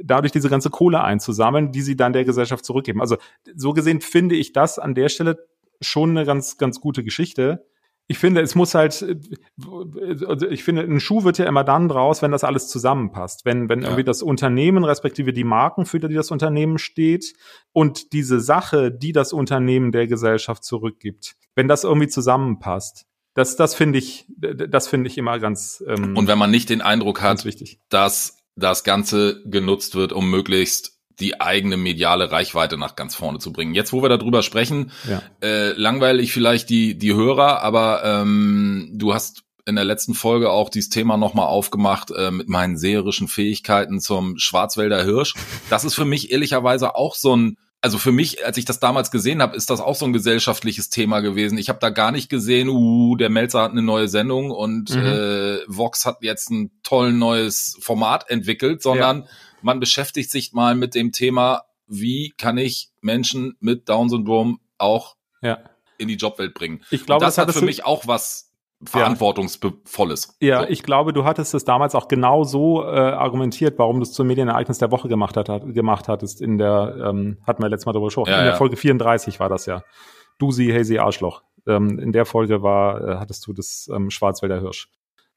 dadurch 0.01 0.31
diese 0.31 0.49
ganze 0.49 0.69
Kohle 0.69 1.03
einzusammeln, 1.03 1.71
die 1.71 1.81
sie 1.81 1.97
dann 1.97 2.13
der 2.13 2.23
Gesellschaft 2.23 2.63
zurückgeben. 2.63 3.01
Also 3.01 3.17
so 3.55 3.73
gesehen 3.73 3.99
finde 3.99 4.35
ich 4.35 4.53
das 4.53 4.79
an 4.79 4.95
der 4.95 5.09
Stelle 5.09 5.37
schon 5.81 6.11
eine 6.11 6.25
ganz, 6.25 6.57
ganz 6.57 6.79
gute 6.79 7.03
Geschichte. 7.03 7.65
Ich 8.07 8.17
finde, 8.17 8.41
es 8.41 8.55
muss 8.55 8.73
halt, 8.73 9.05
also 10.27 10.47
ich 10.47 10.63
finde, 10.63 10.81
ein 10.81 10.99
Schuh 10.99 11.23
wird 11.23 11.37
ja 11.37 11.45
immer 11.45 11.63
dann 11.63 11.87
draus, 11.87 12.23
wenn 12.23 12.31
das 12.31 12.43
alles 12.43 12.67
zusammenpasst. 12.67 13.45
Wenn, 13.45 13.69
wenn 13.69 13.81
ja. 13.81 13.89
irgendwie 13.89 14.03
das 14.03 14.23
Unternehmen, 14.23 14.83
respektive 14.83 15.31
die 15.31 15.43
Marken, 15.43 15.85
für 15.85 15.99
die 15.99 16.15
das 16.15 16.31
Unternehmen 16.31 16.79
steht 16.79 17.33
und 17.71 18.11
diese 18.13 18.39
Sache, 18.39 18.91
die 18.91 19.11
das 19.11 19.31
Unternehmen 19.31 19.91
der 19.91 20.07
Gesellschaft 20.07 20.63
zurückgibt, 20.63 21.35
wenn 21.53 21.67
das 21.67 21.83
irgendwie 21.83 22.07
zusammenpasst. 22.07 23.05
Das, 23.35 23.55
das 23.55 23.75
finde 23.75 23.99
ich, 23.99 24.25
das 24.37 24.87
finde 24.87 25.07
ich 25.07 25.17
immer 25.17 25.37
ganz. 25.37 25.83
Ähm, 25.87 26.17
und 26.17 26.27
wenn 26.27 26.39
man 26.39 26.49
nicht 26.49 26.69
den 26.69 26.81
Eindruck 26.81 27.21
hat, 27.21 27.45
dass 27.89 28.39
das 28.55 28.83
Ganze 28.83 29.43
genutzt 29.45 29.95
wird, 29.95 30.13
um 30.13 30.29
möglichst 30.29 30.98
die 31.19 31.41
eigene 31.41 31.77
mediale 31.77 32.31
Reichweite 32.31 32.77
nach 32.77 32.95
ganz 32.95 33.15
vorne 33.15 33.39
zu 33.39 33.51
bringen. 33.51 33.73
Jetzt, 33.73 33.93
wo 33.93 34.01
wir 34.01 34.09
darüber 34.09 34.43
sprechen, 34.43 34.91
ja. 35.07 35.21
äh, 35.41 35.71
langweile 35.73 36.21
ich 36.21 36.33
vielleicht 36.33 36.69
die, 36.69 36.97
die 36.97 37.13
Hörer, 37.13 37.61
aber 37.61 38.03
ähm, 38.03 38.91
du 38.93 39.13
hast 39.13 39.43
in 39.65 39.75
der 39.75 39.85
letzten 39.85 40.15
Folge 40.15 40.49
auch 40.49 40.69
dieses 40.69 40.89
Thema 40.89 41.17
nochmal 41.17 41.47
aufgemacht 41.47 42.11
äh, 42.11 42.31
mit 42.31 42.49
meinen 42.49 42.77
seherischen 42.77 43.27
Fähigkeiten 43.27 43.99
zum 43.99 44.37
Schwarzwälder 44.37 45.03
Hirsch. 45.03 45.35
Das 45.69 45.85
ist 45.85 45.95
für 45.95 46.05
mich 46.05 46.31
ehrlicherweise 46.31 46.95
auch 46.95 47.15
so 47.15 47.35
ein 47.35 47.57
also 47.81 47.97
für 47.97 48.11
mich, 48.11 48.45
als 48.45 48.57
ich 48.57 48.65
das 48.65 48.79
damals 48.79 49.09
gesehen 49.09 49.41
habe, 49.41 49.55
ist 49.55 49.69
das 49.69 49.79
auch 49.79 49.95
so 49.95 50.05
ein 50.05 50.11
gesellschaftliches 50.11 50.89
Thema 50.89 51.21
gewesen. 51.21 51.57
Ich 51.57 51.69
habe 51.69 51.79
da 51.79 51.89
gar 51.89 52.11
nicht 52.11 52.29
gesehen, 52.29 52.67
uh, 52.67 53.15
der 53.15 53.29
Melzer 53.29 53.61
hat 53.61 53.71
eine 53.71 53.81
neue 53.81 54.09
Sendung 54.09 54.51
und 54.51 54.93
mhm. 54.93 55.05
äh, 55.05 55.59
Vox 55.67 56.05
hat 56.05 56.17
jetzt 56.21 56.49
ein 56.51 56.71
toll 56.83 57.13
neues 57.13 57.77
Format 57.79 58.29
entwickelt, 58.29 58.81
sondern 58.81 59.21
ja. 59.21 59.27
Man 59.61 59.79
beschäftigt 59.79 60.31
sich 60.31 60.53
mal 60.53 60.75
mit 60.75 60.95
dem 60.95 61.11
Thema, 61.11 61.63
wie 61.87 62.33
kann 62.37 62.57
ich 62.57 62.91
Menschen 63.01 63.57
mit 63.59 63.89
Down-Syndrom 63.89 64.59
auch 64.77 65.15
ja. 65.41 65.59
in 65.97 66.07
die 66.07 66.15
Jobwelt 66.15 66.53
bringen. 66.53 66.83
Ich 66.91 67.05
glaube, 67.05 67.25
das, 67.25 67.35
das 67.35 67.47
hat 67.47 67.55
für 67.55 67.65
mich 67.65 67.85
auch 67.85 68.07
was 68.07 68.49
verantwortungsvolles. 68.83 70.37
Ja, 70.39 70.61
so. 70.61 70.69
ich 70.69 70.83
glaube, 70.83 71.11
du 71.11 71.25
hattest 71.25 71.53
es 71.53 71.65
damals 71.65 71.95
auch 71.95 72.07
genau 72.07 72.43
so 72.43 72.83
äh, 72.83 72.87
argumentiert, 72.87 73.77
warum 73.77 73.97
du 73.97 74.03
es 74.03 74.13
zum 74.13 74.27
Medienereignis 74.27 74.77
der 74.77 74.91
Woche 74.91 75.09
gemacht, 75.09 75.35
hat, 75.35 75.47
gemacht 75.73 76.07
hattest. 76.07 76.41
In 76.41 76.57
der, 76.57 76.95
ähm, 77.09 77.39
hatten 77.45 77.61
wir 77.61 77.69
letztes 77.69 77.85
Mal 77.85 77.91
darüber 77.91 78.07
gesprochen, 78.07 78.29
ja, 78.29 78.37
in 78.37 78.45
der 78.45 78.53
ja. 78.53 78.57
Folge 78.57 78.77
34 78.77 79.39
war 79.39 79.49
das 79.49 79.65
ja. 79.65 79.83
Du 80.37 80.51
sie, 80.51 80.71
hey 80.71 80.85
sie, 80.85 80.99
Arschloch. 80.99 81.43
Ähm, 81.67 81.99
in 81.99 82.13
der 82.13 82.25
Folge 82.25 82.63
war, 82.63 83.01
äh, 83.01 83.15
hattest 83.17 83.45
du 83.47 83.53
das 83.53 83.89
ähm, 83.93 84.09
Schwarzwälder 84.09 84.61
Hirsch. 84.61 84.89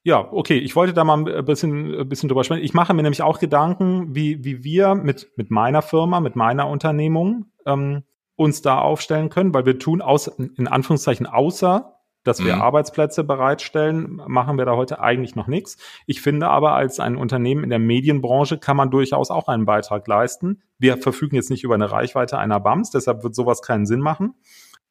Ja, 0.05 0.33
okay, 0.33 0.59
ich 0.59 0.75
wollte 0.75 0.95
da 0.95 1.05
mal 1.05 1.29
ein 1.29 1.45
bisschen, 1.45 1.95
ein 2.01 2.09
bisschen 2.09 2.29
drüber 2.29 2.43
sprechen. 2.43 2.65
Ich 2.65 2.75
mache 2.75 2.93
mir 2.93 3.03
nämlich 3.03 3.23
auch 3.23 3.39
Gedanken, 3.39 4.15
wie, 4.15 4.45
wie 4.45 4.65
wir 4.65 4.95
mit, 4.95 5.31
mit 5.37 5.51
meiner 5.51 5.83
Firma, 5.83 6.21
mit 6.21 6.35
meiner 6.35 6.69
Unternehmung 6.69 7.47
ähm, 7.67 8.03
uns 8.35 8.63
da 8.63 8.79
aufstellen 8.79 9.29
können, 9.29 9.55
weil 9.55 9.65
wir 9.65 9.79
tun 9.79 10.03
aus, 10.03 10.27
in 10.27 10.67
Anführungszeichen 10.67 11.27
außer 11.27 11.93
dass 12.25 12.45
wir 12.45 12.55
mhm. 12.55 12.63
Arbeitsplätze 12.63 13.25
bereitstellen, 13.25 14.23
machen 14.27 14.59
wir 14.59 14.65
da 14.65 14.77
heute 14.77 15.01
eigentlich 15.01 15.35
noch 15.35 15.49
nichts. 15.49 15.77
Ich 16.07 16.21
finde 16.21 16.49
aber, 16.49 16.75
als 16.75 17.01
ein 17.01 17.17
Unternehmen 17.17 17.65
in 17.65 17.71
der 17.71 17.79
Medienbranche 17.79 18.59
kann 18.59 18.77
man 18.77 18.91
durchaus 18.91 19.31
auch 19.31 19.49
einen 19.49 19.65
Beitrag 19.65 20.07
leisten. 20.07 20.63
Wir 20.79 20.97
verfügen 20.99 21.37
jetzt 21.37 21.51
nicht 21.51 21.65
über 21.65 21.75
eine 21.75 21.91
Reichweite 21.91 22.39
einer 22.39 22.61
BAMS, 22.61 22.91
deshalb 22.91 23.25
wird 23.25 23.35
sowas 23.35 23.63
keinen 23.63 23.87
Sinn 23.87 24.01
machen. 24.01 24.35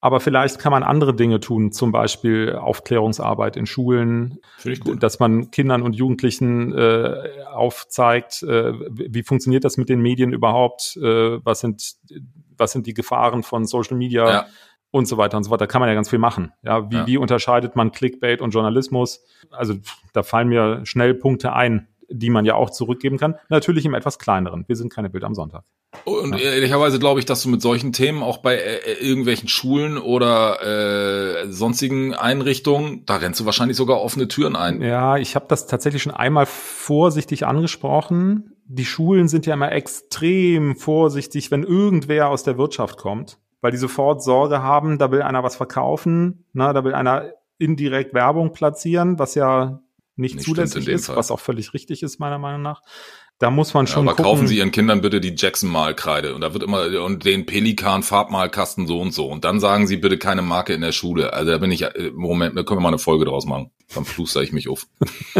Aber 0.04 0.20
vielleicht 0.20 0.58
kann 0.58 0.72
man 0.72 0.82
andere 0.82 1.16
Dinge 1.16 1.40
tun, 1.40 1.72
zum 1.72 1.92
Beispiel 1.92 2.56
Aufklärungsarbeit 2.56 3.56
in 3.56 3.68
Schulen, 3.68 4.40
dass 5.00 5.20
man 5.20 5.52
Kindern 5.52 5.84
und 5.84 5.94
Jugendlichen 5.94 6.76
äh, 6.76 7.44
aufzeigt, 7.46 8.42
äh, 8.42 8.74
wie 8.90 9.22
funktioniert 9.22 9.64
das 9.64 9.78
mit 9.78 9.90
den 9.90 10.02
Medien 10.02 10.34
überhaupt, 10.34 10.98
äh, 10.98 11.46
was 11.46 11.60
sind 11.60 11.96
was 12.58 12.74
sind 12.74 12.86
die 12.86 12.94
Gefahren 12.94 13.44
von 13.44 13.66
Social 13.66 13.98
Media. 13.98 14.30
Ja 14.30 14.46
und 14.92 15.06
so 15.06 15.18
weiter 15.18 15.38
und 15.38 15.44
so 15.44 15.50
fort. 15.50 15.62
Da 15.62 15.68
kann 15.68 15.80
man 15.80 15.88
ja 15.88 15.96
ganz 15.96 16.10
viel 16.10 16.20
machen. 16.20 16.52
Ja, 16.64 16.92
wie, 16.92 16.96
ja. 16.96 17.08
wie 17.08 17.18
unterscheidet 17.18 17.76
man 17.76 17.94
Clickbait 17.94 18.42
und 18.42 18.52
Journalismus? 18.52 19.24
Also 19.50 19.76
da 20.14 20.22
fallen 20.22 20.50
mir 20.50 20.86
schnell 20.86 21.14
Punkte 21.14 21.54
ein, 21.54 21.88
die 22.12 22.30
man 22.30 22.46
ja 22.46 22.56
auch 22.56 22.70
zurückgeben 22.70 23.18
kann. 23.18 23.36
Natürlich 23.50 23.86
im 23.86 23.94
etwas 23.94 24.20
kleineren. 24.20 24.66
Wir 24.68 24.76
sind 24.76 24.94
keine 24.94 25.10
Bild 25.10 25.24
am 25.24 25.36
Sonntag. 25.36 25.64
Und 26.06 26.34
ja. 26.34 26.52
ehrlicherweise 26.52 27.00
glaube 27.00 27.20
ich, 27.20 27.26
dass 27.26 27.44
du 27.44 27.50
mit 27.50 27.62
solchen 27.62 27.92
Themen 27.94 28.24
auch 28.24 28.38
bei 28.38 28.56
äh, 28.56 28.94
irgendwelchen 29.00 29.48
Schulen 29.48 29.98
oder 29.98 31.44
äh, 31.44 31.52
sonstigen 31.52 32.14
Einrichtungen, 32.14 33.06
da 33.06 33.18
rennst 33.18 33.40
du 33.40 33.46
wahrscheinlich 33.46 33.78
sogar 33.78 34.02
offene 34.02 34.28
Türen 34.28 34.56
ein. 34.56 34.82
Ja, 34.82 35.18
ich 35.18 35.36
habe 35.36 35.46
das 35.48 35.68
tatsächlich 35.68 36.04
schon 36.04 36.14
einmal 36.14 36.46
vorsichtig 36.46 37.46
angesprochen. 37.46 38.56
Die 38.66 38.86
Schulen 38.86 39.28
sind 39.28 39.46
ja 39.46 39.54
immer 39.54 39.72
extrem 39.72 40.76
vorsichtig, 40.76 41.52
wenn 41.52 41.64
irgendwer 41.64 42.30
aus 42.30 42.44
der 42.44 42.58
Wirtschaft 42.58 42.98
kommt 42.98 43.38
weil 43.62 43.72
die 43.72 43.78
sofort 43.78 44.24
Sorge 44.24 44.62
haben, 44.64 44.98
da 44.98 45.12
will 45.12 45.22
einer 45.22 45.44
was 45.44 45.56
verkaufen, 45.56 46.46
ne, 46.54 46.74
da 46.74 46.84
will 46.84 46.94
einer 46.94 47.32
indirekt 47.58 48.14
Werbung 48.14 48.54
platzieren, 48.54 49.20
was 49.20 49.36
ja 49.36 49.80
nicht, 50.16 50.36
nicht 50.36 50.46
zulässig 50.46 50.88
ist, 50.88 51.08
Fall. 51.08 51.16
was 51.16 51.32
auch 51.32 51.40
völlig 51.40 51.74
richtig 51.74 52.04
ist, 52.04 52.20
meiner 52.20 52.38
Meinung 52.38 52.62
nach. 52.62 52.82
Da 53.42 53.50
muss 53.50 53.74
man 53.74 53.88
schon. 53.88 54.06
Ja, 54.06 54.12
aber 54.12 54.18
gucken. 54.18 54.32
kaufen 54.32 54.48
Sie 54.48 54.58
Ihren 54.58 54.72
Kindern 54.72 55.02
bitte 55.02 55.20
die 55.20 55.34
Jackson-Malkreide 55.36 56.36
und 56.36 56.42
da 56.42 56.54
wird 56.54 56.62
immer 56.62 57.04
und 57.04 57.26
den 57.26 57.48
Pelikan-Farbmalkasten 57.48 58.86
so 58.86 59.02
und 59.02 59.16
so. 59.16 59.28
Und 59.28 59.46
dann 59.46 59.60
sagen 59.60 59.88
Sie 59.88 59.98
bitte 59.98 60.20
keine 60.20 60.44
Marke 60.44 60.74
in 60.74 60.82
der 60.82 60.92
Schule. 60.92 61.34
Also 61.34 61.52
da 61.52 61.58
bin 61.58 61.72
ich, 61.72 61.82
äh, 61.82 62.12
Moment, 62.14 62.56
da 62.56 62.62
können 62.62 62.78
wir 62.78 62.84
mal 62.84 62.90
eine 62.90 63.00
Folge 63.00 63.26
draus 63.26 63.48
machen. 63.48 63.72
Dann 63.96 64.06
fluster 64.06 64.44
ich 64.44 64.52
mich 64.52 64.70
auf. 64.70 64.86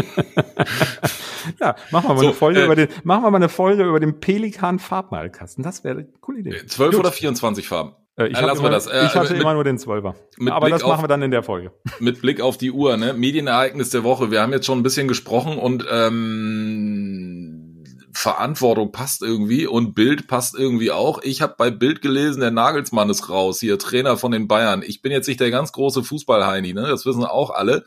ja, 1.60 1.76
machen 1.92 2.08
wir 2.08 2.14
mal 2.14 2.18
so, 2.18 2.26
eine 2.26 2.34
Folge 2.34 2.62
äh, 2.62 2.64
über 2.64 2.74
den, 2.74 2.88
machen 3.04 3.22
wir 3.22 3.30
mal 3.30 3.36
eine 3.36 3.48
Folge 3.48 3.84
über 3.84 4.00
den 4.00 4.18
Pelikan-Farbmalkasten. 4.18 5.62
Das 5.62 5.84
wäre 5.84 5.98
eine 5.98 6.08
coole 6.20 6.40
Idee. 6.40 6.66
12 6.66 6.98
oder 6.98 7.12
24 7.12 7.68
Farben? 7.68 7.92
Äh, 8.16 8.28
ich, 8.28 8.36
äh, 8.36 8.40
immer, 8.42 8.70
das. 8.70 8.86
Äh, 8.86 9.06
ich 9.06 9.14
hatte 9.14 9.32
mit, 9.32 9.42
immer 9.42 9.54
nur 9.54 9.64
den 9.64 9.78
Zwölfer. 9.78 10.14
Aber 10.46 10.66
Blick 10.66 10.74
das 10.74 10.82
machen 10.82 10.92
auf, 10.92 11.02
wir 11.02 11.08
dann 11.08 11.22
in 11.22 11.30
der 11.30 11.42
Folge. 11.42 11.72
Mit 11.98 12.20
Blick 12.20 12.40
auf 12.40 12.58
die 12.58 12.70
Uhr, 12.70 12.96
ne? 12.96 13.14
Medienereignis 13.14 13.90
der 13.90 14.04
Woche. 14.04 14.30
Wir 14.30 14.42
haben 14.42 14.52
jetzt 14.52 14.66
schon 14.66 14.78
ein 14.78 14.82
bisschen 14.82 15.08
gesprochen 15.08 15.56
und 15.58 15.86
ähm, 15.90 17.84
Verantwortung 18.12 18.92
passt 18.92 19.22
irgendwie 19.22 19.66
und 19.66 19.94
Bild 19.94 20.28
passt 20.28 20.54
irgendwie 20.54 20.90
auch. 20.90 21.22
Ich 21.22 21.40
habe 21.40 21.54
bei 21.56 21.70
Bild 21.70 22.02
gelesen, 22.02 22.40
der 22.40 22.50
Nagelsmann 22.50 23.08
ist 23.08 23.30
raus, 23.30 23.60
hier 23.60 23.78
Trainer 23.78 24.18
von 24.18 24.32
den 24.32 24.46
Bayern. 24.46 24.82
Ich 24.86 25.00
bin 25.00 25.10
jetzt 25.10 25.26
nicht 25.26 25.40
der 25.40 25.50
ganz 25.50 25.72
große 25.72 26.04
Fußballheini, 26.04 26.74
ne? 26.74 26.82
Das 26.82 27.06
wissen 27.06 27.24
auch 27.24 27.50
alle. 27.50 27.84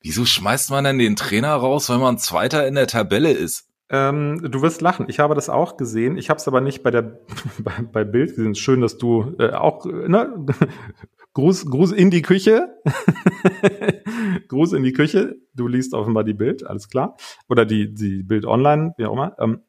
Wieso 0.00 0.24
schmeißt 0.24 0.70
man 0.70 0.84
denn 0.84 0.98
den 0.98 1.16
Trainer 1.16 1.54
raus, 1.54 1.90
wenn 1.90 2.00
man 2.00 2.18
Zweiter 2.18 2.66
in 2.66 2.76
der 2.76 2.86
Tabelle 2.86 3.32
ist? 3.32 3.67
Ähm, 3.90 4.50
du 4.50 4.60
wirst 4.62 4.80
lachen. 4.80 5.06
Ich 5.08 5.18
habe 5.18 5.34
das 5.34 5.48
auch 5.48 5.76
gesehen. 5.76 6.18
Ich 6.18 6.28
habe 6.28 6.38
es 6.38 6.48
aber 6.48 6.60
nicht 6.60 6.82
bei 6.82 6.90
der 6.90 7.02
bei, 7.58 7.72
bei 7.92 8.04
Bild 8.04 8.36
gesehen. 8.36 8.54
Schön, 8.54 8.80
dass 8.80 8.98
du 8.98 9.34
äh, 9.38 9.50
auch 9.50 9.84
ne? 9.86 10.46
Gruß, 11.34 11.70
Gruß 11.70 11.92
in 11.92 12.10
die 12.10 12.22
Küche. 12.22 12.68
Gruß 14.48 14.72
in 14.72 14.82
die 14.82 14.92
Küche. 14.92 15.36
Du 15.54 15.68
liest 15.68 15.94
offenbar 15.94 16.24
die 16.24 16.34
Bild, 16.34 16.66
alles 16.66 16.88
klar. 16.88 17.16
Oder 17.48 17.64
die 17.64 17.94
die 17.94 18.22
Bild 18.22 18.44
Online, 18.44 18.94
wie 18.96 19.06
auch 19.06 19.12
immer. 19.12 19.36
Ähm, 19.38 19.62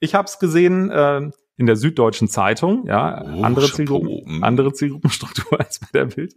ich 0.00 0.14
habe 0.14 0.26
es 0.26 0.38
gesehen. 0.38 0.90
Äh, 0.90 1.30
in 1.58 1.66
der 1.66 1.74
Süddeutschen 1.74 2.28
Zeitung, 2.28 2.86
ja, 2.86 3.20
oh, 3.20 3.42
andere 3.42 3.66
Zielgruppen, 3.66 4.24
hm. 4.24 4.44
andere 4.44 4.72
Zielgruppenstruktur 4.72 5.58
als 5.58 5.80
bei 5.80 5.88
der 5.92 6.04
Bild. 6.04 6.32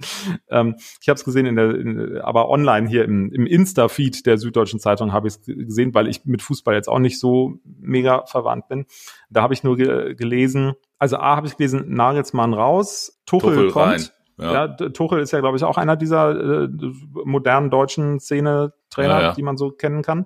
Ähm, 0.50 0.76
ich 1.00 1.08
habe 1.10 1.18
es 1.18 1.24
gesehen 1.24 1.46
in 1.46 1.56
der, 1.56 1.76
in, 1.76 2.18
aber 2.22 2.50
online 2.50 2.90
hier 2.90 3.06
im, 3.06 3.32
im 3.32 3.46
Insta-Feed 3.46 4.26
der 4.26 4.40
Süddeutschen 4.40 4.80
Zeitung 4.80 5.14
habe 5.14 5.28
ich 5.28 5.36
es 5.36 5.42
gesehen, 5.46 5.94
weil 5.94 6.08
ich 6.08 6.26
mit 6.26 6.42
Fußball 6.42 6.74
jetzt 6.74 6.90
auch 6.90 6.98
nicht 6.98 7.20
so 7.20 7.60
mega 7.64 8.26
verwandt 8.26 8.68
bin. 8.68 8.88
Da 9.30 9.44
habe 9.44 9.54
ich 9.54 9.64
nur 9.64 9.78
ge 9.78 10.16
gelesen, 10.16 10.74
also 10.98 11.18
A 11.18 11.36
habe 11.36 11.46
ich 11.46 11.56
gelesen, 11.56 11.94
Nagelsmann 11.94 12.56
raus, 12.56 13.22
Tuchel, 13.28 13.54
Tuchel 13.54 13.72
kommt. 13.72 13.86
Rein. 13.86 14.02
Ja. 14.40 14.54
ja, 14.54 14.68
Tuchel 14.70 15.20
ist 15.20 15.34
ja, 15.34 15.40
glaube 15.40 15.58
ich, 15.58 15.64
auch 15.64 15.78
einer 15.78 15.96
dieser 15.96 16.64
äh, 16.64 16.70
modernen 17.26 17.70
deutschen 17.70 18.20
Szene-Trainer, 18.20 19.14
ja, 19.14 19.22
ja. 19.22 19.34
die 19.34 19.44
man 19.44 19.56
so 19.56 19.70
kennen 19.70 20.02
kann. 20.02 20.26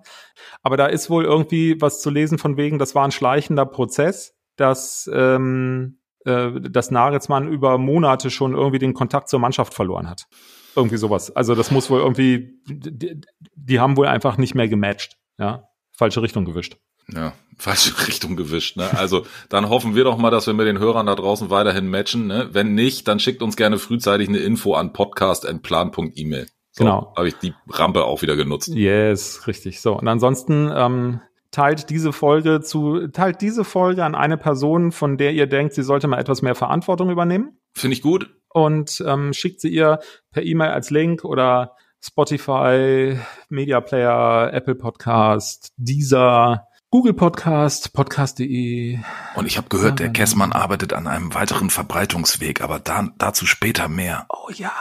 Aber 0.63 0.77
da 0.77 0.85
ist 0.85 1.09
wohl 1.09 1.25
irgendwie 1.25 1.81
was 1.81 1.99
zu 2.01 2.09
lesen 2.09 2.37
von 2.37 2.55
wegen, 2.55 2.79
das 2.79 2.95
war 2.95 3.03
ein 3.03 3.11
schleichender 3.11 3.65
Prozess 3.65 4.34
dass, 4.55 5.09
ähm, 5.13 5.99
äh, 6.25 6.51
dass 6.59 6.91
Nagelsmann 6.91 7.47
über 7.47 7.77
Monate 7.77 8.29
schon 8.29 8.53
irgendwie 8.53 8.79
den 8.79 8.93
Kontakt 8.93 9.29
zur 9.29 9.39
Mannschaft 9.39 9.73
verloren 9.73 10.09
hat. 10.09 10.27
Irgendwie 10.75 10.97
sowas. 10.97 11.35
Also 11.35 11.55
das 11.55 11.71
muss 11.71 11.89
wohl 11.89 11.99
irgendwie, 11.99 12.59
die, 12.67 13.21
die 13.55 13.79
haben 13.79 13.95
wohl 13.97 14.07
einfach 14.07 14.37
nicht 14.37 14.55
mehr 14.55 14.67
gematcht. 14.67 15.17
Ja, 15.37 15.69
falsche 15.91 16.21
Richtung 16.21 16.45
gewischt. 16.45 16.77
Ja, 17.13 17.33
falsche 17.57 18.07
Richtung 18.07 18.35
gewischt. 18.35 18.77
Ne? 18.77 18.89
Also 18.97 19.25
dann 19.49 19.69
hoffen 19.69 19.95
wir 19.95 20.03
doch 20.03 20.17
mal, 20.17 20.31
dass 20.31 20.47
wir 20.47 20.53
mit 20.53 20.67
den 20.67 20.79
Hörern 20.79 21.05
da 21.05 21.15
draußen 21.15 21.49
weiterhin 21.49 21.89
matchen. 21.89 22.27
Ne? 22.27 22.49
Wenn 22.51 22.75
nicht, 22.75 23.07
dann 23.07 23.19
schickt 23.19 23.41
uns 23.41 23.55
gerne 23.55 23.77
frühzeitig 23.77 24.27
eine 24.27 24.39
Info 24.39 24.73
an 24.73 24.93
podcast.plan.email. 24.93 26.47
So, 26.71 26.83
genau. 26.83 27.13
Habe 27.15 27.29
ich 27.29 27.35
die 27.35 27.53
Rampe 27.69 28.03
auch 28.03 28.21
wieder 28.21 28.35
genutzt. 28.35 28.67
Yes, 28.67 29.47
richtig. 29.47 29.79
So, 29.79 29.97
und 29.97 30.07
ansonsten 30.09 30.69
ähm, 30.75 31.21
teilt 31.55 31.89
diese 31.89 32.11
Folge 32.11 32.59
zu, 32.59 33.07
teilt 33.07 33.39
diese 33.39 33.63
Folge 33.63 34.03
an 34.03 34.13
eine 34.13 34.35
Person, 34.35 34.91
von 34.91 35.17
der 35.17 35.31
ihr 35.31 35.47
denkt, 35.47 35.73
sie 35.73 35.83
sollte 35.83 36.05
mal 36.07 36.19
etwas 36.19 36.41
mehr 36.41 36.53
Verantwortung 36.53 37.09
übernehmen. 37.09 37.57
Finde 37.73 37.95
ich 37.95 38.01
gut. 38.01 38.29
Und 38.49 39.01
ähm, 39.07 39.31
schickt 39.31 39.61
sie 39.61 39.69
ihr 39.69 39.99
per 40.31 40.43
E-Mail 40.43 40.71
als 40.71 40.89
Link 40.89 41.23
oder 41.23 41.77
Spotify, 42.01 43.17
Media 43.47 43.79
Player, 43.79 44.51
Apple 44.53 44.75
Podcast, 44.75 45.71
Deezer, 45.77 46.67
Google 46.89 47.13
Podcast, 47.13 47.93
podcast.de. 47.93 48.99
Und 49.35 49.45
ich 49.45 49.55
habe 49.55 49.69
gehört, 49.69 49.99
der 49.99 50.09
Kessmann 50.09 50.51
arbeitet 50.51 50.91
an 50.91 51.07
einem 51.07 51.33
weiteren 51.33 51.69
Verbreitungsweg, 51.69 52.59
aber 52.59 52.79
da, 52.79 53.07
dazu 53.17 53.45
später 53.45 53.87
mehr. 53.87 54.25
Oh 54.27 54.49
ja. 54.53 54.73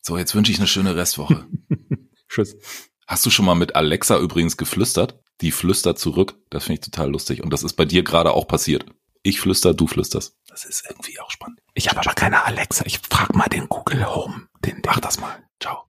So, 0.00 0.18
jetzt 0.18 0.34
wünsche 0.34 0.50
ich 0.50 0.58
eine 0.58 0.66
schöne 0.66 0.96
Restwoche. 0.96 1.46
Tschüss. 2.28 2.56
Hast 3.06 3.24
du 3.26 3.30
schon 3.30 3.44
mal 3.44 3.54
mit 3.54 3.76
Alexa 3.76 4.18
übrigens 4.18 4.56
geflüstert? 4.56 5.23
Die 5.40 5.50
flüstert 5.50 5.98
zurück. 5.98 6.36
Das 6.50 6.64
finde 6.64 6.80
ich 6.80 6.90
total 6.90 7.10
lustig. 7.10 7.42
Und 7.42 7.52
das 7.52 7.62
ist 7.62 7.74
bei 7.74 7.84
dir 7.84 8.02
gerade 8.02 8.32
auch 8.32 8.46
passiert. 8.46 8.86
Ich 9.22 9.40
flüster, 9.40 9.72
du 9.74 9.86
flüsterst. 9.86 10.36
Das 10.48 10.64
ist 10.64 10.84
irgendwie 10.88 11.18
auch 11.18 11.30
spannend. 11.30 11.60
Ich 11.72 11.88
habe 11.88 12.00
aber 12.00 12.12
keine 12.12 12.44
Alexa. 12.44 12.84
Ich 12.86 12.98
frag 12.98 13.34
mal 13.34 13.48
den 13.48 13.68
Google 13.68 14.06
Home. 14.06 14.48
Den, 14.64 14.76
den. 14.76 14.82
Mach 14.86 15.00
das 15.00 15.18
mal. 15.18 15.42
Ciao. 15.60 15.84